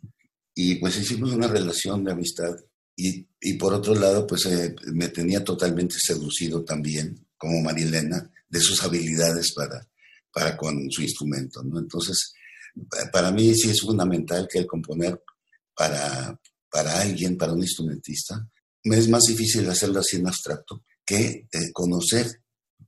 y 0.52 0.74
pues 0.76 0.98
hicimos 0.98 1.32
una 1.32 1.46
relación 1.46 2.02
de 2.02 2.10
amistad. 2.10 2.56
Y, 2.96 3.24
y 3.40 3.54
por 3.54 3.72
otro 3.72 3.94
lado, 3.94 4.26
pues 4.26 4.46
eh, 4.46 4.74
me 4.92 5.08
tenía 5.08 5.44
totalmente 5.44 5.94
seducido 5.98 6.64
también, 6.64 7.24
como 7.36 7.60
Marilena, 7.60 8.28
de 8.48 8.60
sus 8.60 8.82
habilidades 8.82 9.52
para, 9.52 9.88
para 10.32 10.56
con 10.56 10.90
su 10.90 11.02
instrumento, 11.02 11.62
¿no? 11.62 11.78
Entonces, 11.78 12.34
para 13.12 13.30
mí 13.30 13.54
sí 13.54 13.70
es 13.70 13.80
fundamental 13.80 14.48
que 14.50 14.58
el 14.58 14.66
componer 14.66 15.22
para, 15.76 16.36
para 16.68 17.00
alguien, 17.00 17.36
para 17.36 17.52
un 17.52 17.62
instrumentista, 17.62 18.48
me 18.84 18.98
es 18.98 19.08
más 19.08 19.22
difícil 19.22 19.68
hacerlo 19.68 20.00
así 20.00 20.16
en 20.16 20.26
abstracto 20.26 20.84
que 21.04 21.48
eh, 21.52 21.72
conocer 21.72 22.42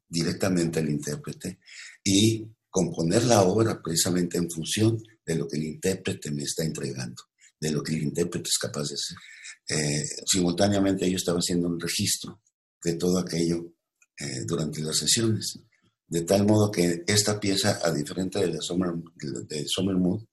directamente 0.09 0.79
al 0.79 0.89
intérprete 0.89 1.59
y 2.05 2.47
componer 2.71 3.25
la 3.25 3.43
obra 3.43 3.81
precisamente 3.83 4.39
en 4.39 4.51
función 4.51 5.03
de 5.25 5.35
lo 5.35 5.49
que 5.49 5.57
el 5.57 5.65
intérprete 5.65 6.31
me 6.31 6.45
está 6.45 6.65
entregando, 6.65 7.23
de 7.59 7.71
lo 7.71 7.83
que 7.83 7.95
el 7.95 8.03
intérprete 8.03 8.49
es 8.49 8.59
capaz 8.59 8.89
de 8.89 8.95
hacer. 8.95 9.17
Eh, 9.69 10.05
simultáneamente 10.27 11.11
yo 11.11 11.17
estaba 11.17 11.39
haciendo 11.39 11.69
un 11.69 11.81
registro 11.81 12.41
de 12.83 12.95
todo 12.95 13.19
aquello 13.19 13.73
eh, 14.19 14.45
durante 14.47 14.81
las 14.81 14.99
sesiones, 14.99 15.59
de 16.07 16.23
tal 16.23 16.47
modo 16.47 16.71
que 16.71 17.03
esta 17.07 17.41
pieza, 17.41 17.81
a 17.83 17.91
diferencia 17.91 18.41
de 18.41 18.53
la 18.53 18.61
Summer, 18.61 18.93
de 19.49 19.65
Summer 19.67 19.97
Mood, 19.97 20.25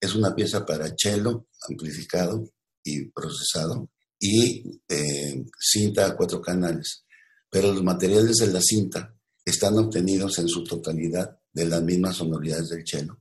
es 0.00 0.14
una 0.14 0.34
pieza 0.34 0.64
para 0.64 0.94
cello 0.96 1.48
amplificado 1.68 2.48
y 2.84 3.06
procesado 3.10 3.90
y 4.18 4.80
eh, 4.88 5.44
cinta 5.58 6.06
a 6.06 6.16
cuatro 6.16 6.40
canales. 6.40 7.04
Pero 7.50 7.72
los 7.72 7.82
materiales 7.82 8.36
de 8.36 8.48
la 8.48 8.60
cinta 8.60 9.14
están 9.44 9.78
obtenidos 9.78 10.38
en 10.38 10.48
su 10.48 10.64
totalidad 10.64 11.38
de 11.52 11.66
las 11.66 11.82
mismas 11.82 12.16
sonoridades 12.16 12.68
del 12.68 12.86
cello, 12.86 13.18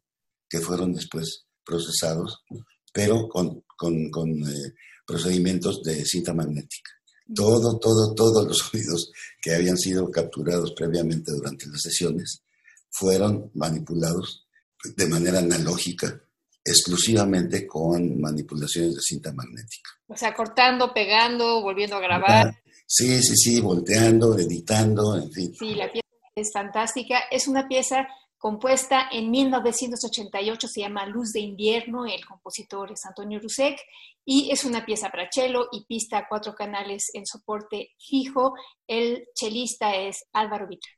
que 0.49 0.59
fueron 0.59 0.93
después 0.93 1.45
procesados, 1.63 2.43
pero 2.93 3.27
con, 3.29 3.63
con, 3.77 4.09
con 4.09 4.29
eh, 4.29 4.73
procedimientos 5.05 5.81
de 5.83 6.03
cinta 6.05 6.33
magnética. 6.33 6.91
Todo, 7.33 7.79
todo, 7.79 8.13
todos 8.13 8.45
los 8.45 8.57
sonidos 8.71 9.11
que 9.41 9.53
habían 9.53 9.77
sido 9.77 10.09
capturados 10.09 10.73
previamente 10.75 11.31
durante 11.31 11.67
las 11.67 11.81
sesiones 11.81 12.41
fueron 12.89 13.51
manipulados 13.53 14.47
de 14.95 15.07
manera 15.07 15.39
analógica 15.39 16.24
exclusivamente 16.65 17.67
con 17.67 18.19
manipulaciones 18.19 18.95
de 18.95 19.01
cinta 19.01 19.31
magnética. 19.31 19.91
O 20.07 20.17
sea, 20.17 20.33
cortando, 20.33 20.91
pegando, 20.93 21.61
volviendo 21.61 21.95
a 21.97 21.99
grabar. 21.99 22.55
Sí, 22.87 23.21
sí, 23.21 23.35
sí, 23.35 23.61
volteando, 23.61 24.37
editando, 24.37 25.15
en 25.15 25.31
fin. 25.31 25.53
Sí, 25.53 25.75
la 25.75 25.91
pieza 25.91 26.07
es 26.35 26.51
fantástica. 26.51 27.19
Es 27.29 27.47
una 27.47 27.67
pieza 27.67 28.07
compuesta 28.37 29.09
en 29.11 29.31
1988, 29.31 30.67
se 30.67 30.81
llama 30.81 31.05
Luz 31.05 31.31
de 31.33 31.39
Invierno, 31.39 32.05
el 32.05 32.23
compositor 32.25 32.91
es 32.91 33.05
Antonio 33.05 33.39
Rusek, 33.39 33.79
y 34.23 34.51
es 34.51 34.65
una 34.65 34.85
pieza 34.85 35.09
para 35.09 35.29
cello 35.31 35.67
y 35.71 35.85
pista 35.85 36.17
a 36.17 36.27
cuatro 36.27 36.53
canales 36.53 37.09
en 37.13 37.25
soporte 37.25 37.89
fijo. 37.99 38.53
El 38.87 39.27
chelista 39.35 39.95
es 39.95 40.25
Álvaro 40.33 40.67
Vitra. 40.67 40.91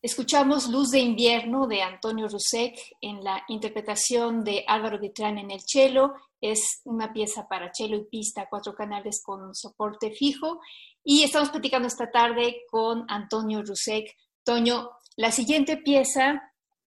Escuchamos 0.00 0.68
Luz 0.68 0.92
de 0.92 1.00
Invierno 1.00 1.66
de 1.66 1.82
Antonio 1.82 2.28
Rusek 2.28 2.78
en 3.00 3.24
la 3.24 3.42
interpretación 3.48 4.44
de 4.44 4.64
Álvaro 4.64 5.00
Vitrán 5.00 5.38
en 5.38 5.50
el 5.50 5.60
cello. 5.66 6.12
Es 6.40 6.82
una 6.84 7.12
pieza 7.12 7.48
para 7.48 7.72
cello 7.74 7.96
y 7.96 8.04
pista, 8.04 8.46
cuatro 8.48 8.74
canales 8.74 9.20
con 9.24 9.52
soporte 9.56 10.12
fijo. 10.12 10.60
Y 11.02 11.24
estamos 11.24 11.50
platicando 11.50 11.88
esta 11.88 12.12
tarde 12.12 12.62
con 12.70 13.06
Antonio 13.08 13.60
Rusek. 13.64 14.14
Toño, 14.44 14.88
la 15.16 15.32
siguiente 15.32 15.78
pieza 15.78 16.42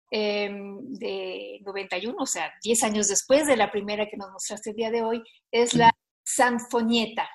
em, 0.08 0.78
de 0.92 1.58
91, 1.66 2.14
o 2.16 2.26
sea, 2.26 2.52
10 2.62 2.82
años 2.84 3.08
después 3.08 3.44
de 3.48 3.56
la 3.56 3.72
primera 3.72 4.06
que 4.08 4.16
nos 4.16 4.30
mostraste 4.30 4.70
el 4.70 4.76
día 4.76 4.90
de 4.92 5.02
hoy, 5.02 5.20
es 5.50 5.74
la 5.74 5.90
Sanfonieta. 6.22 7.28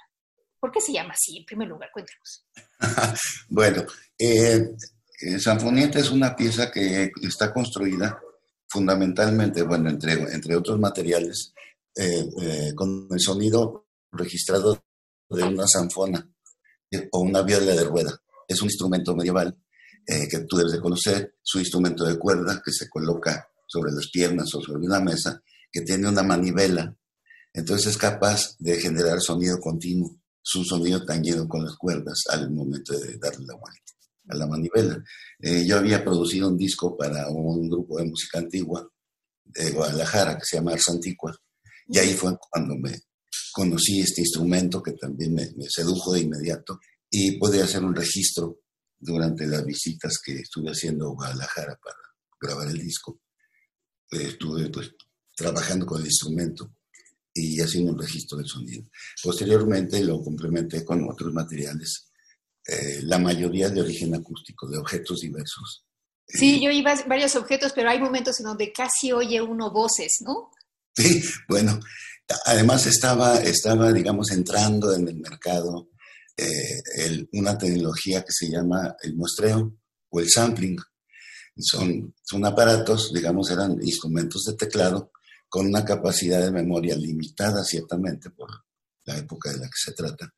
¿Por 0.57 0.71
qué 0.71 0.79
se 0.79 0.93
llama 0.93 1.15
así, 1.15 1.39
en 1.39 1.45
primer 1.45 1.67
lugar? 1.67 1.89
Cuéntanos. 1.91 2.47
bueno, 3.49 3.83
eh, 4.17 4.69
eh, 5.21 5.39
Sanfonieta 5.39 5.99
es 5.99 6.12
una 6.12 6.36
pieza 6.36 6.71
que 6.71 7.12
está 7.21 7.54
construida 7.54 8.19
fundamentalmente, 8.67 9.62
bueno, 9.62 9.89
entre, 9.89 10.56
otros 10.56 10.80
materiales, 10.80 11.54
eh, 11.95 12.25
eh, 12.41 12.73
con 12.75 13.08
el 13.10 13.19
sonido 13.19 13.88
registrado 14.12 14.84
de 15.30 15.43
una 15.43 15.67
sanfona 15.67 16.30
o 17.12 17.19
una 17.19 17.41
viola 17.41 17.73
de 17.73 17.84
rueda. 17.84 18.21
Es 18.47 18.62
un 18.62 18.67
instrumento 18.67 19.15
medieval 19.15 19.58
que 20.08 20.45
tú 20.47 20.58
debes 20.58 20.73
de 20.73 20.80
conocer, 20.80 21.36
su 21.41 21.58
instrumento 21.58 22.06
de 22.06 22.19
cuerda 22.19 22.62
que 22.63 22.71
se 22.71 22.88
coloca 22.88 23.49
sobre 23.65 23.91
las 23.91 24.08
piernas 24.12 24.54
o 24.54 24.62
sobre 24.62 24.86
una 24.86 24.99
mesa, 24.99 25.41
que 25.71 25.82
tiene 25.82 26.08
una 26.08 26.21
manivela, 26.21 26.95
entonces 27.51 27.88
es 27.88 27.97
capaz 27.97 28.56
de 28.60 28.80
generar 28.80 29.19
sonido 29.19 29.60
continuo, 29.60 30.15
es 30.43 30.56
un 30.56 30.63
sonido 30.63 31.04
tañido 31.04 31.47
con 31.47 31.63
las 31.63 31.75
cuerdas 31.75 32.21
al 32.30 32.51
momento 32.51 32.93
de 32.93 33.17
darle 33.17 33.47
la 33.47 33.56
vuelta 33.56 33.94
a 34.27 34.35
la 34.35 34.47
manivela. 34.47 35.03
Eh, 35.39 35.65
yo 35.65 35.77
había 35.77 36.03
producido 36.03 36.47
un 36.47 36.57
disco 36.57 36.97
para 36.97 37.29
un 37.29 37.69
grupo 37.69 37.97
de 37.97 38.05
música 38.05 38.39
antigua 38.39 38.88
de 39.43 39.71
Guadalajara 39.71 40.38
que 40.38 40.45
se 40.45 40.57
llama 40.57 40.73
Ars 40.73 40.89
Antigua, 40.89 41.36
y 41.88 41.99
ahí 41.99 42.13
fue 42.13 42.36
cuando 42.49 42.76
me 42.76 42.99
conocí 43.51 44.01
este 44.01 44.21
instrumento 44.21 44.82
que 44.82 44.93
también 44.93 45.34
me, 45.34 45.47
sedujo 45.69 46.13
de 46.13 46.21
inmediato 46.21 46.80
y 47.09 47.38
pude 47.38 47.61
hacer 47.61 47.84
un 47.84 47.95
registro 47.95 48.61
durante 48.97 49.45
las 49.45 49.63
visitas 49.63 50.19
que 50.23 50.39
estuve 50.39 50.71
haciendo 50.71 51.07
a 51.07 51.13
Guadalajara 51.13 51.80
para 51.82 51.97
grabar 52.41 52.67
el 52.69 52.80
disco. 52.80 53.21
Eh, 54.11 54.30
estuve 54.30 54.69
pues, 54.69 54.91
trabajando 55.36 55.86
con 55.86 56.01
el 56.01 56.07
instrumento 56.07 56.76
y 57.34 57.59
haciendo 57.61 57.91
un 57.91 57.99
registro 57.99 58.38
del 58.38 58.47
sonido. 58.47 58.86
Posteriormente 59.21 60.03
lo 60.03 60.21
complementé 60.21 60.84
con 60.84 61.07
otros 61.09 61.34
materiales 61.34 62.11
eh, 62.68 62.99
la 63.03 63.20
mayoría 63.20 63.70
de 63.70 63.82
origen 63.82 64.16
acústico, 64.16 64.68
de 64.68 64.78
objetos 64.78 65.20
diversos. 65.20 65.86
Sí, 66.28 66.59
yo 66.59 66.72
iba 66.72 66.91
a 66.91 67.07
varios 67.07 67.36
objetos, 67.36 67.72
pero 67.74 67.89
hay 67.89 67.99
momentos 67.99 68.39
en 68.39 68.47
donde 68.47 68.72
casi 68.72 69.11
oye 69.11 69.41
uno 69.41 69.72
voces, 69.72 70.18
¿no? 70.22 70.49
Sí, 70.95 71.22
bueno, 71.47 71.80
además 72.45 72.88
estaba, 72.88 73.39
estaba 73.41 73.91
digamos, 73.93 74.32
entrando 74.32 74.93
en 74.93 75.07
el 75.07 75.18
mercado 75.18 75.89
eh, 76.38 77.28
una 77.34 77.57
tecnología 77.57 78.24
que 78.24 78.32
se 78.32 78.49
llama 78.49 78.95
el 79.03 79.16
muestreo 79.16 79.78
o 80.09 80.20
el 80.20 80.30
sampling. 80.30 80.78
Son, 81.57 82.13
son 82.24 82.45
aparatos, 82.45 83.13
digamos, 83.13 83.49
eran 83.51 83.74
instrumentos 83.82 84.43
de 84.43 84.55
teclado 84.55 85.11
con 85.47 85.68
una 85.68 85.86
capacidad 85.86 86.41
de 86.41 86.51
memoria 86.51 86.95
limitada, 86.95 87.63
ciertamente, 87.63 88.30
por 88.32 88.49
la 89.05 89.18
época 89.18 89.51
de 89.51 89.59
la 89.59 89.68
que 89.68 89.78
se 89.78 89.93
trata. 89.93 90.34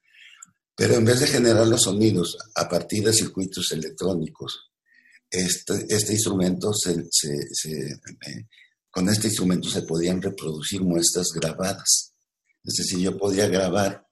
Pero 0.77 0.93
en 0.93 1.05
vez 1.05 1.19
de 1.19 1.27
generar 1.27 1.65
los 1.65 1.81
sonidos 1.81 2.37
a 2.53 2.69
partir 2.69 3.03
de 3.03 3.11
circuitos 3.11 3.71
electrónicos, 3.71 4.69
este, 5.27 5.73
este 5.89 6.13
instrumento 6.13 6.71
se, 6.71 6.91
eh, 6.93 8.45
con 8.91 9.09
este 9.09 9.25
instrumento 9.25 9.69
se 9.69 9.81
podían 9.81 10.21
reproducir 10.21 10.83
muestras 10.83 11.29
grabadas. 11.33 12.13
Es 12.63 12.75
decir, 12.75 12.99
yo 12.99 13.17
podía 13.17 13.47
grabar 13.47 14.05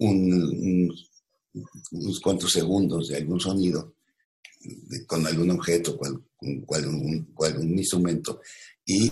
unos 0.00 1.08
cuantos 2.22 2.52
segundos 2.52 3.08
de 3.08 3.16
algún 3.16 3.40
sonido 3.40 3.94
con 5.06 5.26
algún 5.26 5.50
objeto, 5.52 5.96
cual, 5.96 6.22
cual, 6.66 6.88
un, 6.88 7.34
un, 7.34 7.78
instrumento, 7.78 8.42
y, 8.84 9.10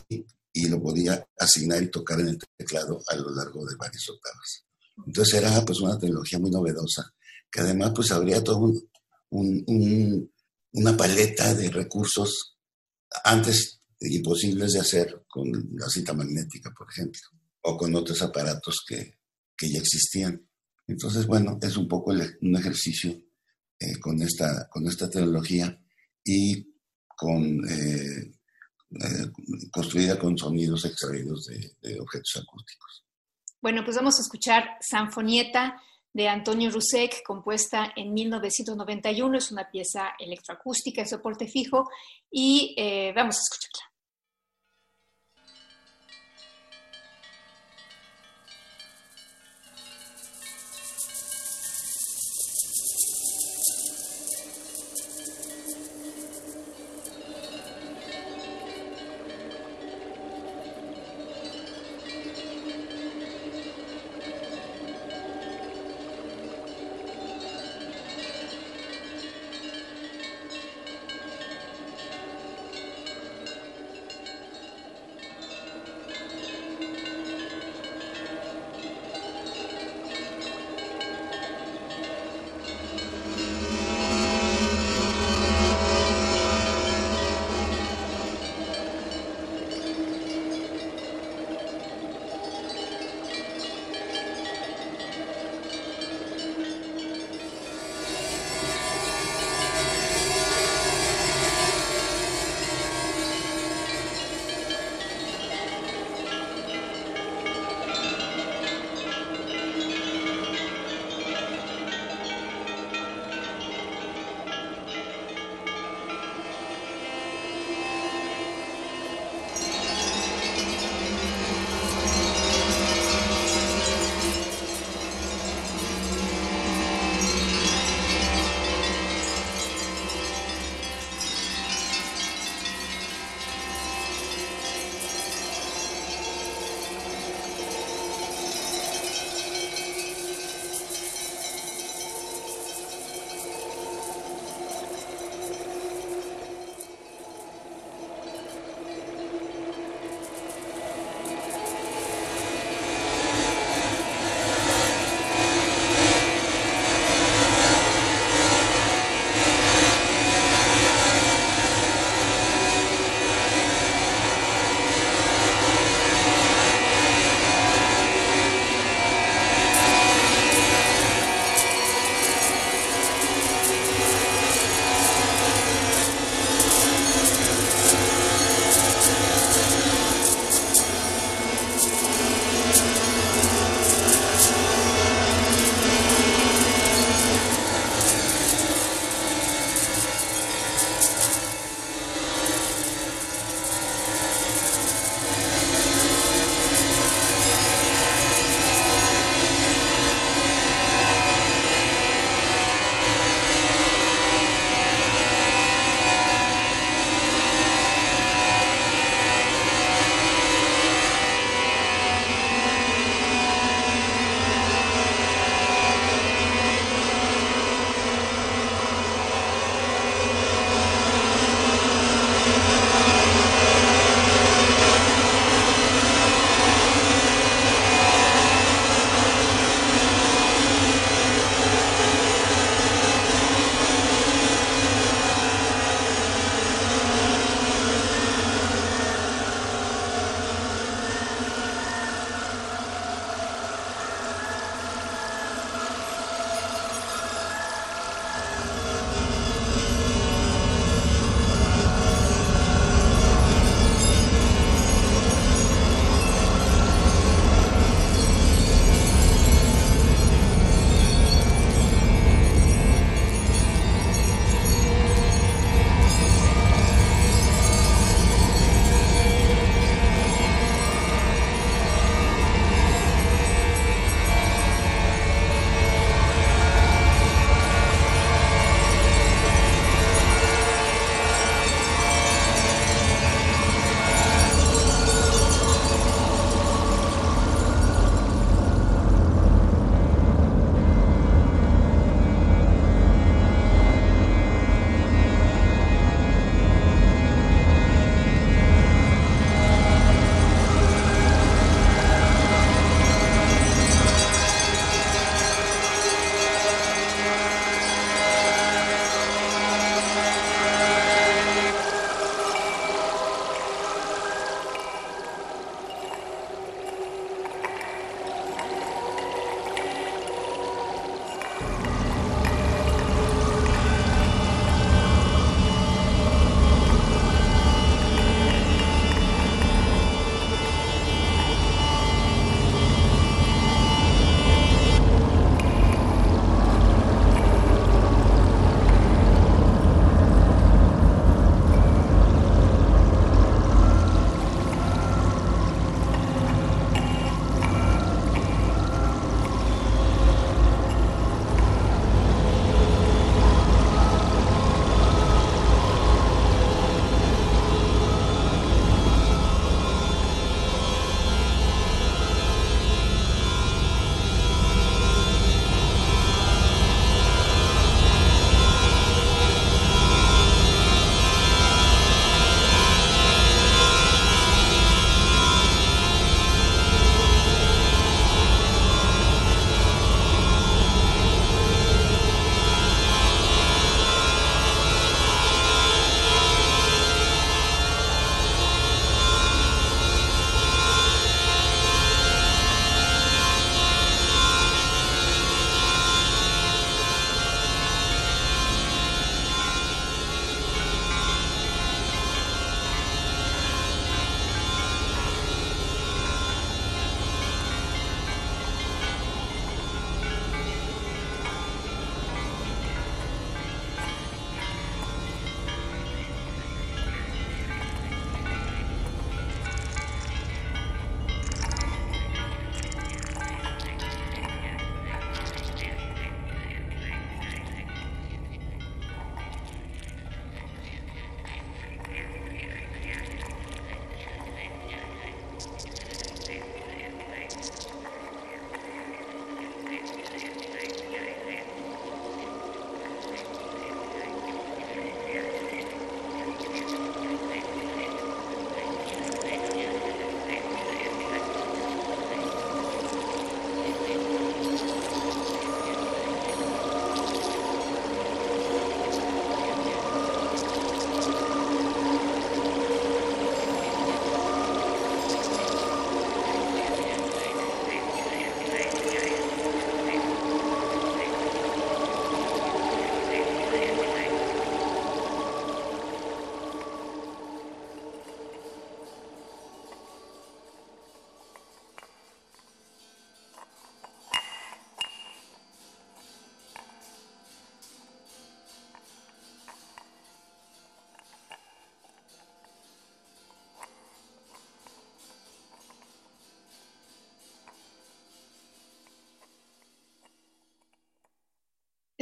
y, 0.53 0.69
lo 0.69 0.83
podía 0.83 1.27
asignar 1.39 1.83
y 1.83 1.91
tocar 1.91 2.21
en 2.21 2.29
el 2.29 2.39
teclado 2.59 3.01
a 3.07 3.17
lo 3.17 3.35
largo 3.35 3.65
de 3.65 3.77
varias 3.77 4.07
octavas. 4.11 4.64
Entonces 5.07 5.35
era 5.35 5.65
pues 5.65 5.81
una 5.81 5.99
tecnología 5.99 6.39
muy 6.39 6.51
novedosa, 6.51 7.13
que 7.51 7.61
además 7.61 7.93
pues 7.95 8.11
habría 8.13 8.43
todo 8.43 8.73
un, 9.31 10.31
una 10.73 10.97
paleta 10.97 11.55
de 11.55 11.71
recursos 11.71 12.57
antes 13.25 13.81
imposibles 14.01 14.73
de 14.73 14.81
hacer 14.81 15.25
con 15.29 15.51
la 15.73 15.89
cinta 15.89 16.13
magnética, 16.13 16.73
por 16.77 16.89
ejemplo, 16.91 17.21
o 17.63 17.77
con 17.77 17.95
otros 17.95 18.21
aparatos 18.23 18.85
que, 18.87 19.19
que 19.57 19.71
ya 19.71 19.79
existían. 19.79 20.47
Entonces, 20.87 21.27
bueno, 21.27 21.59
es 21.63 21.77
un 21.77 21.89
poco 21.89 22.13
un 22.13 22.57
ejercicio 22.57 23.17
eh, 23.79 23.99
con, 23.99 24.21
esta, 24.23 24.69
con 24.69 24.87
esta 24.87 25.09
tecnología 25.09 25.81
y 26.23 26.75
con, 27.07 27.69
eh, 27.69 28.33
eh, 29.01 29.31
construida 29.73 30.19
con 30.19 30.37
sonidos 30.37 30.85
extraídos 30.85 31.47
de, 31.47 31.99
objetos 32.01 32.37
acústicos. 32.37 33.05
Bueno, 33.65 33.83
pues 33.83 33.97
vamos 33.97 34.19
a 34.19 34.21
escuchar 34.21 34.77
Sanfonieta 34.79 35.81
de 36.13 36.29
Antonio 36.29 36.69
Rusek, 36.69 37.23
compuesta 37.23 37.95
en 37.97 38.13
1991. 38.13 39.39
Es 39.39 39.51
una 39.53 39.71
pieza 39.71 40.13
electroacústica 40.19 41.01
en 41.01 41.09
soporte 41.09 41.49
fijo 41.49 41.89
y 42.31 42.77
vamos 43.15 43.37
a 43.37 43.41
escucharla. 43.41 43.94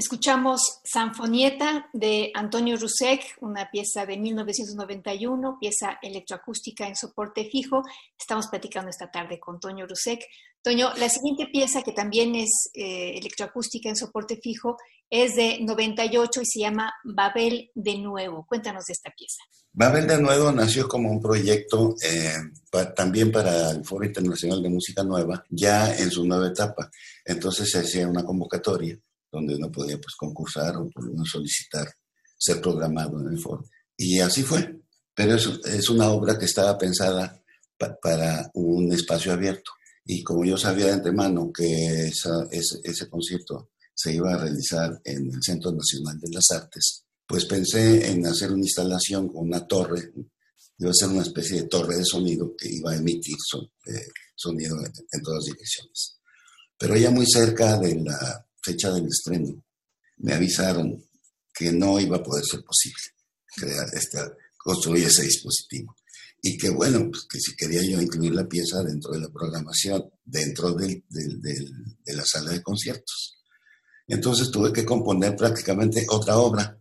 Escuchamos 0.03 0.81
Sanfonieta 0.83 1.89
de 1.93 2.33
Antonio 2.35 2.77
Rusek, 2.77 3.37
una 3.41 3.71
pieza 3.71 4.05
de 4.05 4.17
1991, 4.17 5.59
pieza 5.61 5.97
electroacústica 6.03 6.89
en 6.89 6.97
soporte 6.97 7.49
fijo. 7.49 7.85
Estamos 8.19 8.49
platicando 8.49 8.91
esta 8.91 9.13
tarde 9.13 9.39
con 9.39 9.61
Toño 9.61 9.87
Rusek. 9.87 10.21
Toño, 10.61 10.89
la 10.97 11.09
siguiente 11.09 11.47
pieza 11.53 11.83
que 11.83 11.93
también 11.93 12.35
es 12.35 12.51
eh, 12.75 13.17
electroacústica 13.17 13.89
en 13.91 13.95
soporte 13.95 14.41
fijo 14.43 14.77
es 15.09 15.37
de 15.37 15.61
98 15.61 16.43
y 16.43 16.47
se 16.47 16.59
llama 16.59 16.93
Babel 17.05 17.71
de 17.73 17.99
Nuevo. 17.99 18.45
Cuéntanos 18.49 18.87
de 18.87 18.95
esta 18.95 19.13
pieza. 19.17 19.39
Babel 19.73 20.09
de 20.09 20.21
Nuevo 20.21 20.51
nació 20.51 20.89
como 20.89 21.13
un 21.13 21.23
proyecto 21.23 21.95
eh, 22.03 22.35
también 22.97 23.31
para 23.31 23.71
el 23.71 23.85
Foro 23.85 24.05
Internacional 24.05 24.61
de 24.65 24.69
Música 24.69 25.05
Nueva, 25.05 25.45
ya 25.49 25.97
en 25.97 26.11
su 26.11 26.27
nueva 26.27 26.49
etapa. 26.49 26.91
Entonces 27.25 27.71
se 27.71 27.79
hacía 27.79 28.09
una 28.09 28.25
convocatoria 28.25 28.99
donde 29.33 29.57
uno 29.57 29.73
podía 29.73 29.97
pues, 29.97 30.15
concursar 30.15 30.77
o 30.77 30.91
solicitar 31.25 31.89
ser 32.39 32.61
programado 32.61 33.21
en 33.21 33.33
el 33.33 33.39
foro. 33.39 33.65
Y 33.97 34.21
así 34.21 34.43
fue. 34.43 34.81
Pero 35.15 35.35
es, 35.37 35.49
es 35.65 35.89
una 35.89 36.11
obra 36.11 36.39
que 36.39 36.45
estaba 36.45 36.77
pensada 36.77 37.43
para 38.01 38.51
un 38.55 38.93
espacio 38.93 39.33
abierto. 39.33 39.73
Y 40.05 40.23
como 40.23 40.45
yo 40.45 40.57
sabía 40.57 40.87
de 40.87 40.93
antemano 40.93 41.51
que 41.53 42.07
esa, 42.07 42.47
ese, 42.51 42.79
ese 42.83 43.09
concierto 43.09 43.71
se 43.95 44.15
iba 44.15 44.35
a 44.35 44.39
realizar 44.39 45.01
en 45.05 45.33
el 45.33 45.43
Centro 45.43 45.71
Nacional 45.73 46.19
de 46.19 46.31
las 46.33 46.51
Artes, 46.51 47.05
pues 47.27 47.45
pensé 47.45 48.11
en 48.11 48.27
hacer 48.27 48.51
una 48.51 48.65
instalación 48.65 49.29
con 49.29 49.47
una 49.47 49.67
torre, 49.67 50.13
iba 50.79 50.91
a 50.91 50.95
ser 50.95 51.09
una 51.09 51.23
especie 51.23 51.63
de 51.63 51.69
torre 51.69 51.97
de 51.97 52.05
sonido 52.05 52.55
que 52.57 52.69
iba 52.69 52.91
a 52.91 52.97
emitir 52.97 53.37
eh, 53.87 54.07
sonido 54.35 54.77
en 54.79 55.23
todas 55.23 55.45
direcciones. 55.45 56.19
Pero 56.77 56.97
ya 56.97 57.11
muy 57.11 57.27
cerca 57.27 57.79
de 57.79 57.95
la 58.03 58.47
fecha 58.63 58.93
del 58.93 59.07
estreno, 59.07 59.65
me 60.19 60.35
avisaron 60.35 61.05
que 61.53 61.73
no 61.73 62.01
iba 62.01 62.17
a 62.17 62.23
poder 62.23 62.45
ser 62.45 62.63
posible 62.63 63.03
crear 63.55 63.87
este, 63.93 64.19
construir 64.57 65.07
ese 65.07 65.25
dispositivo. 65.25 65.95
Y 66.41 66.59
que 66.59 66.71
bueno, 66.71 67.09
pues 67.11 67.27
que 67.31 67.39
si 67.39 67.55
quería 67.55 67.83
yo 67.83 68.01
incluir 68.01 68.35
la 68.35 68.49
pieza 68.49 68.83
dentro 68.83 69.13
de 69.13 69.21
la 69.21 69.29
programación, 69.29 70.11
dentro 70.25 70.73
de 70.73 71.03
la 72.07 72.25
sala 72.25 72.51
de 72.53 72.63
conciertos. 72.63 73.39
Entonces 74.09 74.51
tuve 74.51 74.73
que 74.73 74.85
componer 74.85 75.37
prácticamente 75.37 76.05
otra 76.09 76.39
obra. 76.39 76.77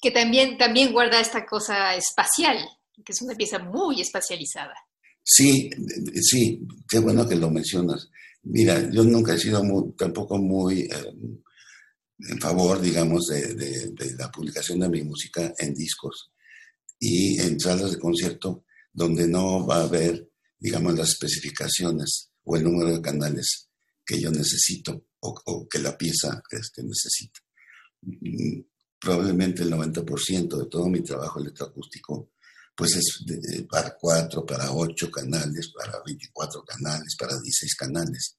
Que 0.00 0.10
también, 0.10 0.56
también 0.56 0.92
guarda 0.92 1.20
esta 1.20 1.44
cosa 1.44 1.94
espacial, 1.94 2.56
que 3.04 3.12
es 3.12 3.20
una 3.20 3.34
pieza 3.34 3.58
muy 3.58 4.00
espacializada. 4.00 4.74
Sí, 5.22 5.70
sí, 6.20 6.66
qué 6.88 6.98
bueno 6.98 7.28
que 7.28 7.36
lo 7.36 7.50
mencionas. 7.50 8.08
Mira, 8.44 8.90
yo 8.90 9.04
nunca 9.04 9.34
he 9.34 9.38
sido 9.38 9.62
tampoco 9.96 10.36
muy 10.38 10.82
eh, 10.82 11.14
en 12.18 12.38
favor, 12.40 12.80
digamos, 12.80 13.26
de, 13.26 13.94
la 14.18 14.30
publicación 14.30 14.80
de 14.80 14.88
mi 14.88 15.02
música 15.02 15.52
en 15.58 15.74
discos 15.74 16.32
y 16.98 17.40
en 17.40 17.58
salas 17.58 17.92
de 17.92 17.98
concierto 17.98 18.64
donde 18.92 19.26
no 19.28 19.66
va 19.66 19.76
a 19.76 19.84
haber, 19.84 20.28
digamos, 20.58 20.94
las 20.96 21.10
especificaciones 21.10 22.30
o 22.44 22.56
el 22.56 22.64
número 22.64 22.92
de 22.92 23.00
canales 23.00 23.68
que 24.04 24.20
yo 24.20 24.30
necesito 24.30 25.06
o, 25.20 25.68
que 25.68 25.78
la 25.78 25.96
pieza 25.96 26.42
este, 26.50 26.82
necesita. 26.82 27.40
Mm, 28.02 28.60
probablemente 28.98 29.62
el 29.62 29.72
90% 29.72 30.58
de 30.58 30.66
todo 30.66 30.88
mi 30.88 31.00
trabajo 31.02 31.40
electroacústico 31.40 32.32
pues 32.74 32.96
es 32.96 33.24
para 33.68 33.96
cuatro, 34.00 34.44
para 34.44 34.72
ocho 34.72 35.10
canales, 35.10 35.72
para 35.76 36.02
24 36.04 36.64
canales, 36.64 37.16
para 37.18 37.34
16 37.34 37.74
canales. 37.74 38.36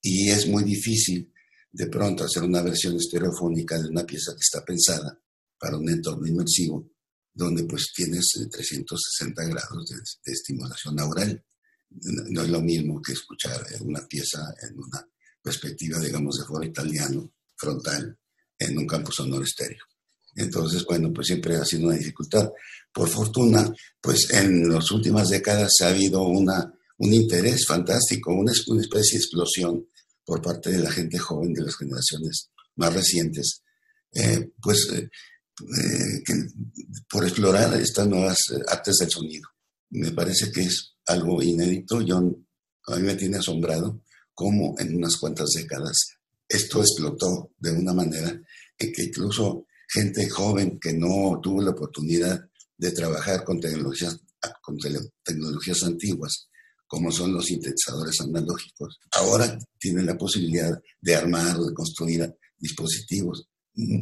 Y 0.00 0.30
es 0.30 0.46
muy 0.46 0.64
difícil 0.64 1.32
de 1.72 1.86
pronto 1.88 2.24
hacer 2.24 2.42
una 2.42 2.62
versión 2.62 2.96
estereofónica 2.96 3.76
de 3.80 3.88
una 3.88 4.04
pieza 4.04 4.32
que 4.32 4.42
está 4.42 4.64
pensada 4.64 5.18
para 5.58 5.76
un 5.76 5.88
entorno 5.88 6.26
inmersivo, 6.26 6.88
donde 7.32 7.64
pues 7.64 7.92
tienes 7.94 8.28
360 8.50 9.42
eh, 9.42 9.48
grados 9.48 9.88
de, 9.88 10.32
estimulación 10.32 10.94
neural. 10.94 11.44
No 11.90 12.42
es 12.42 12.48
lo 12.48 12.60
mismo 12.60 13.00
que 13.02 13.12
escuchar 13.12 13.64
una 13.80 14.06
pieza 14.06 14.54
en 14.62 14.78
una 14.78 15.08
perspectiva, 15.42 15.98
digamos, 16.00 16.38
de 16.38 16.44
foro 16.44 16.64
italiano, 16.64 17.32
frontal, 17.56 18.18
en 18.58 18.78
un 18.78 18.86
campo 18.86 19.10
sonoro 19.10 19.44
estéreo. 19.44 19.84
Entonces, 20.36 20.84
bueno, 20.84 21.12
pues 21.12 21.28
siempre 21.28 21.56
ha 21.56 21.64
sido 21.64 21.86
una 21.86 21.96
dificultad. 21.96 22.50
Por 22.92 23.08
fortuna, 23.08 23.72
pues 24.00 24.30
en 24.30 24.68
las 24.68 24.90
últimas 24.90 25.28
décadas 25.28 25.72
ha 25.82 25.88
habido 25.88 26.22
una, 26.22 26.72
un 26.98 27.12
interés 27.12 27.66
fantástico, 27.66 28.32
una, 28.32 28.52
especie 28.52 29.18
de 29.18 29.22
explosión 29.22 29.86
por 30.24 30.40
parte 30.40 30.70
de 30.70 30.78
la 30.78 30.90
gente 30.90 31.18
joven 31.18 31.52
de 31.52 31.62
las 31.62 31.76
generaciones 31.76 32.50
más 32.76 32.92
recientes, 32.92 33.62
eh, 34.12 34.50
pues 34.60 34.88
eh, 34.92 35.08
eh, 35.60 36.22
por 37.08 37.24
explorar 37.24 37.78
estas 37.80 38.06
nuevas 38.08 38.38
artes 38.68 38.96
del 38.96 39.10
sonido. 39.10 39.48
Me 39.90 40.10
parece 40.12 40.50
que 40.50 40.62
es 40.62 40.94
algo 41.06 41.42
inédito. 41.42 42.00
Yo, 42.00 42.18
a 42.86 42.96
mí 42.96 43.02
me 43.02 43.14
tiene 43.14 43.38
asombrado 43.38 44.02
cómo 44.34 44.74
en 44.78 44.96
unas 44.96 45.16
cuantas 45.16 45.50
décadas 45.54 45.96
esto 46.48 46.80
explotó 46.80 47.52
de 47.58 47.72
una 47.72 47.92
manera 47.92 48.40
en 48.78 48.92
que 48.92 49.04
incluso 49.04 49.66
gente 49.94 50.28
joven 50.28 50.78
que 50.80 50.92
no 50.92 51.38
tuvo 51.40 51.62
la 51.62 51.70
oportunidad 51.70 52.44
de 52.76 52.90
trabajar 52.90 53.44
con 53.44 53.60
tecnologías, 53.60 54.18
con 54.60 54.76
tecnologías 55.22 55.84
antiguas, 55.84 56.48
como 56.86 57.12
son 57.12 57.32
los 57.32 57.46
sintetizadores 57.46 58.20
analógicos, 58.20 58.98
ahora 59.12 59.56
tienen 59.78 60.06
la 60.06 60.18
posibilidad 60.18 60.76
de 61.00 61.14
armar 61.14 61.56
o 61.58 61.66
de 61.66 61.74
construir 61.74 62.34
dispositivos. 62.58 63.48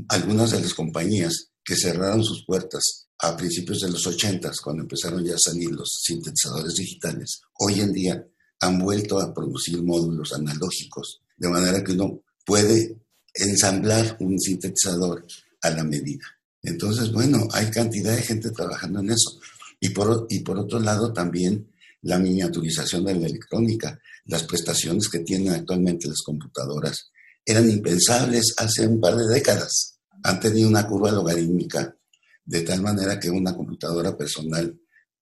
Algunas 0.09 0.53
de 0.53 0.61
las 0.61 0.75
compañías 0.75 1.51
que 1.63 1.77
cerraron 1.77 2.25
sus 2.25 2.45
puertas 2.47 3.09
a 3.19 3.37
principios 3.37 3.81
de 3.81 3.91
los 3.91 4.07
80, 4.07 4.51
cuando 4.65 4.83
empezaron 4.83 5.25
ya 5.25 5.35
a 5.35 5.39
salir 5.39 5.71
los 5.71 6.01
sintetizadores 6.03 6.75
digitales, 6.75 7.43
hoy 7.59 7.81
en 7.81 7.93
día 7.93 8.27
han 8.61 8.79
vuelto 8.79 9.21
a 9.21 9.33
producir 9.33 9.83
módulos 9.83 10.33
analógicos, 10.33 11.21
de 11.37 11.49
manera 11.49 11.85
que 11.85 11.93
uno 11.93 12.23
puede 12.45 12.97
ensamblar 13.35 14.17
un 14.21 14.39
sintetizador 14.41 15.25
a 15.63 15.71
la 15.71 15.85
medida. 15.85 16.27
Entonces, 16.63 17.13
bueno, 17.13 17.49
hay 17.53 17.71
cantidad 17.71 18.15
de 18.15 18.23
gente 18.23 18.51
trabajando 18.51 19.01
en 19.01 19.11
eso. 19.11 19.41
Y 19.81 19.91
por, 19.91 20.27
y 20.29 20.41
por 20.41 20.59
otro 20.59 20.79
lado, 20.79 21.13
también 21.13 21.73
la 22.03 22.19
miniaturización 22.19 23.05
de 23.05 23.15
la 23.15 23.27
electrónica, 23.27 23.99
las 24.27 24.45
prestaciones 24.45 25.09
que 25.09 25.21
tienen 25.21 25.53
actualmente 25.53 26.09
las 26.09 26.23
computadoras, 26.23 27.11
eran 27.45 27.69
impensables 27.69 28.55
hace 28.59 28.87
un 28.87 29.01
par 29.01 29.17
de 29.17 29.27
décadas. 29.27 29.99
Han 30.23 30.39
tenido 30.39 30.69
una 30.69 30.87
curva 30.87 31.11
logarítmica 31.11 31.97
de 32.45 32.61
tal 32.63 32.83
manera 32.83 33.19
que 33.19 33.31
una 33.31 33.55
computadora 33.55 34.17
personal 34.17 34.79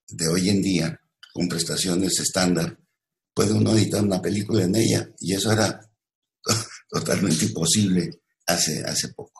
de 0.08 0.28
hoy 0.28 0.48
en 0.48 0.62
día, 0.62 1.00
con 1.32 1.48
prestaciones 1.48 2.18
estándar, 2.18 2.78
puede 3.32 3.52
uno 3.52 3.74
editar 3.76 4.02
una 4.02 4.20
película 4.20 4.64
en 4.64 4.74
ella 4.74 5.10
y 5.20 5.34
eso 5.34 5.52
era 5.52 5.80
totalmente 6.90 7.46
imposible 7.46 8.10
hace, 8.46 8.82
hace 8.84 9.08
poco. 9.08 9.39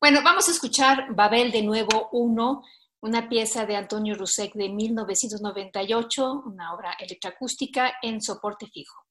Bueno, 0.00 0.20
vamos 0.22 0.48
a 0.48 0.52
escuchar 0.52 1.14
Babel 1.14 1.50
de 1.50 1.62
nuevo 1.62 2.08
uno 2.12 2.62
una 3.04 3.28
pieza 3.28 3.66
de 3.66 3.76
Antonio 3.76 4.14
Rusek 4.14 4.54
de 4.54 4.70
1998, 4.70 6.42
una 6.46 6.72
obra 6.72 6.96
electroacústica 6.98 7.96
en 8.00 8.22
soporte 8.22 8.66
fijo. 8.66 9.04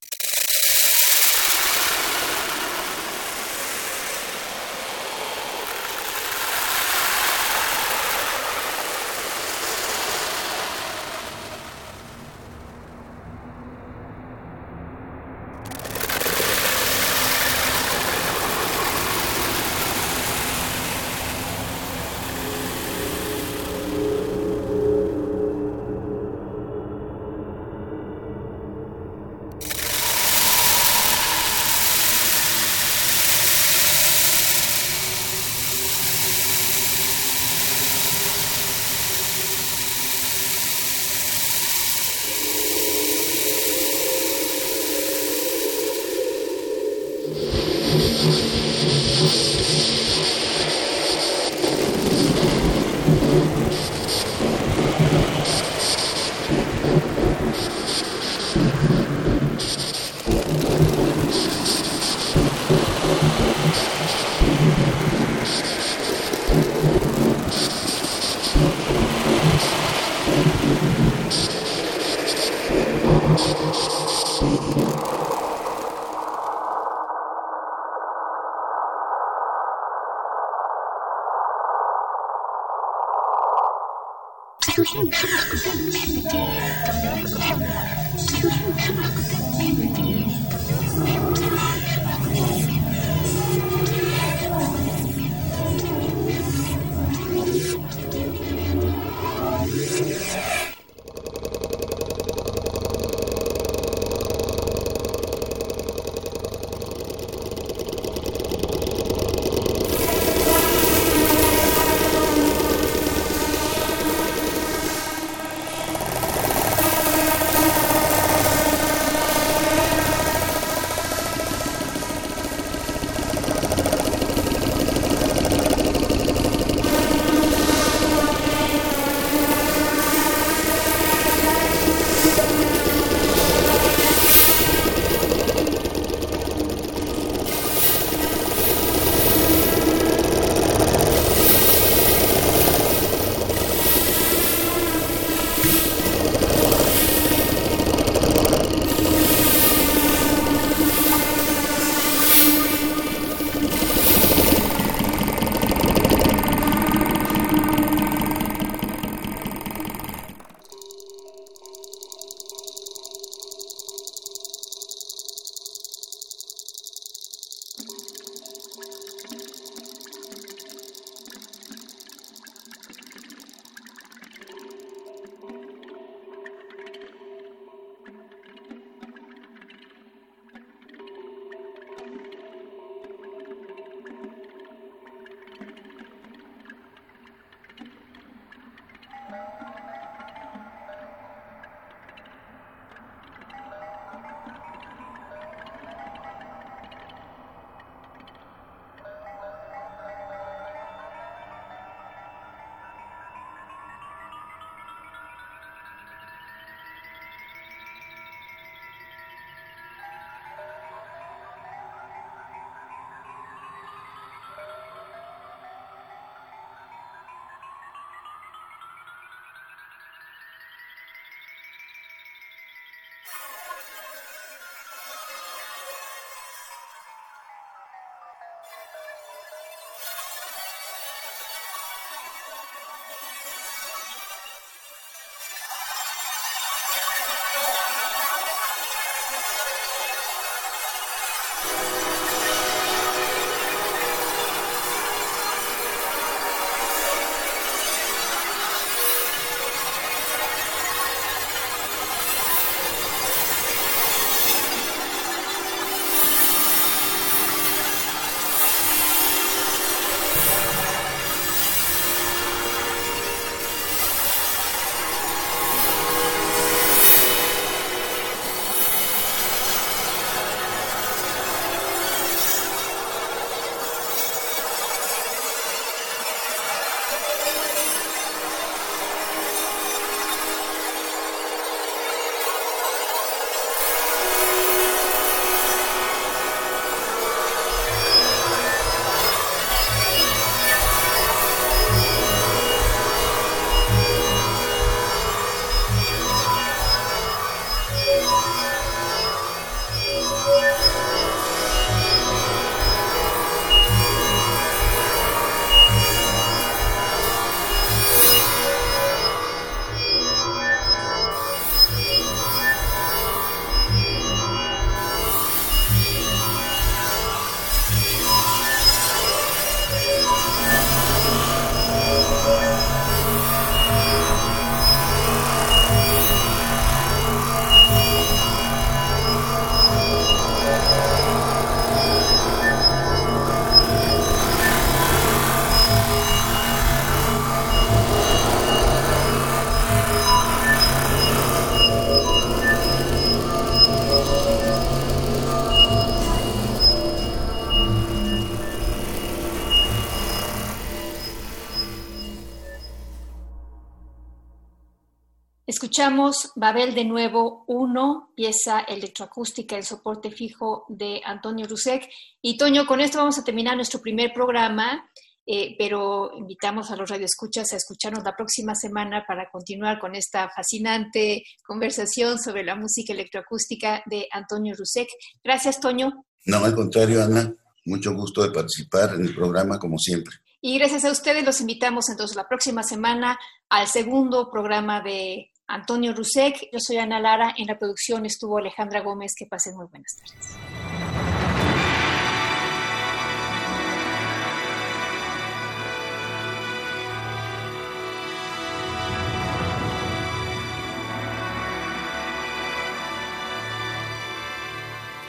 Escuchamos 355.93 356.51
Babel 356.55 356.95
de 356.95 357.05
nuevo 357.05 357.65
1, 357.67 358.31
pieza 358.35 358.79
electroacústica, 358.79 359.77
el 359.77 359.83
soporte 359.83 360.31
fijo 360.31 360.85
de 360.89 361.21
Antonio 361.23 361.67
Rusek. 361.67 362.09
Y 362.41 362.57
Toño, 362.57 362.87
con 362.87 362.99
esto 362.99 363.19
vamos 363.19 363.37
a 363.37 363.43
terminar 363.43 363.75
nuestro 363.75 364.01
primer 364.01 364.33
programa, 364.33 365.07
eh, 365.45 365.75
pero 365.77 366.31
invitamos 366.35 366.89
a 366.89 366.95
los 366.95 367.07
radioescuchas 367.07 367.71
a 367.71 367.75
escucharnos 367.75 368.23
la 368.23 368.35
próxima 368.35 368.73
semana 368.73 369.23
para 369.27 369.51
continuar 369.51 369.99
con 369.99 370.15
esta 370.15 370.49
fascinante 370.49 371.43
conversación 371.63 372.39
sobre 372.39 372.63
la 372.63 372.73
música 372.73 373.13
electroacústica 373.13 374.01
de 374.07 374.27
Antonio 374.31 374.73
Rusek. 374.75 375.09
Gracias, 375.43 375.79
Toño. 375.79 376.25
No, 376.47 376.65
al 376.65 376.73
contrario, 376.73 377.23
Ana. 377.23 377.53
Mucho 377.85 378.15
gusto 378.15 378.41
de 378.41 378.49
participar 378.49 379.13
en 379.13 379.27
el 379.27 379.35
programa, 379.35 379.77
como 379.77 379.99
siempre. 379.99 380.37
Y 380.59 380.79
gracias 380.79 381.05
a 381.05 381.11
ustedes 381.11 381.45
los 381.45 381.61
invitamos 381.61 382.09
entonces 382.09 382.35
la 382.35 382.47
próxima 382.47 382.81
semana 382.81 383.37
al 383.69 383.85
segundo 383.85 384.49
programa 384.49 384.99
de 385.01 385.51
Antonio 385.67 386.13
Rusek. 386.13 386.69
Yo 386.71 386.79
soy 386.79 386.97
Ana 386.97 387.19
Lara. 387.19 387.53
En 387.57 387.67
la 387.67 387.77
producción 387.77 388.25
estuvo 388.25 388.57
Alejandra 388.57 389.01
Gómez. 389.01 389.33
Que 389.37 389.45
pasen 389.45 389.75
muy 389.75 389.87
buenas 389.87 390.15
tardes. 390.17 390.57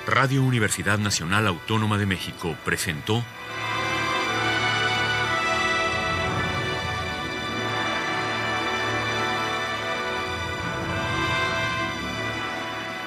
Radio 0.07 0.45
Universidad 0.45 0.99
Nacional 0.99 1.47
Autónoma 1.47 1.99
de 1.99 2.07
México 2.07 2.57
presentó 2.65 3.25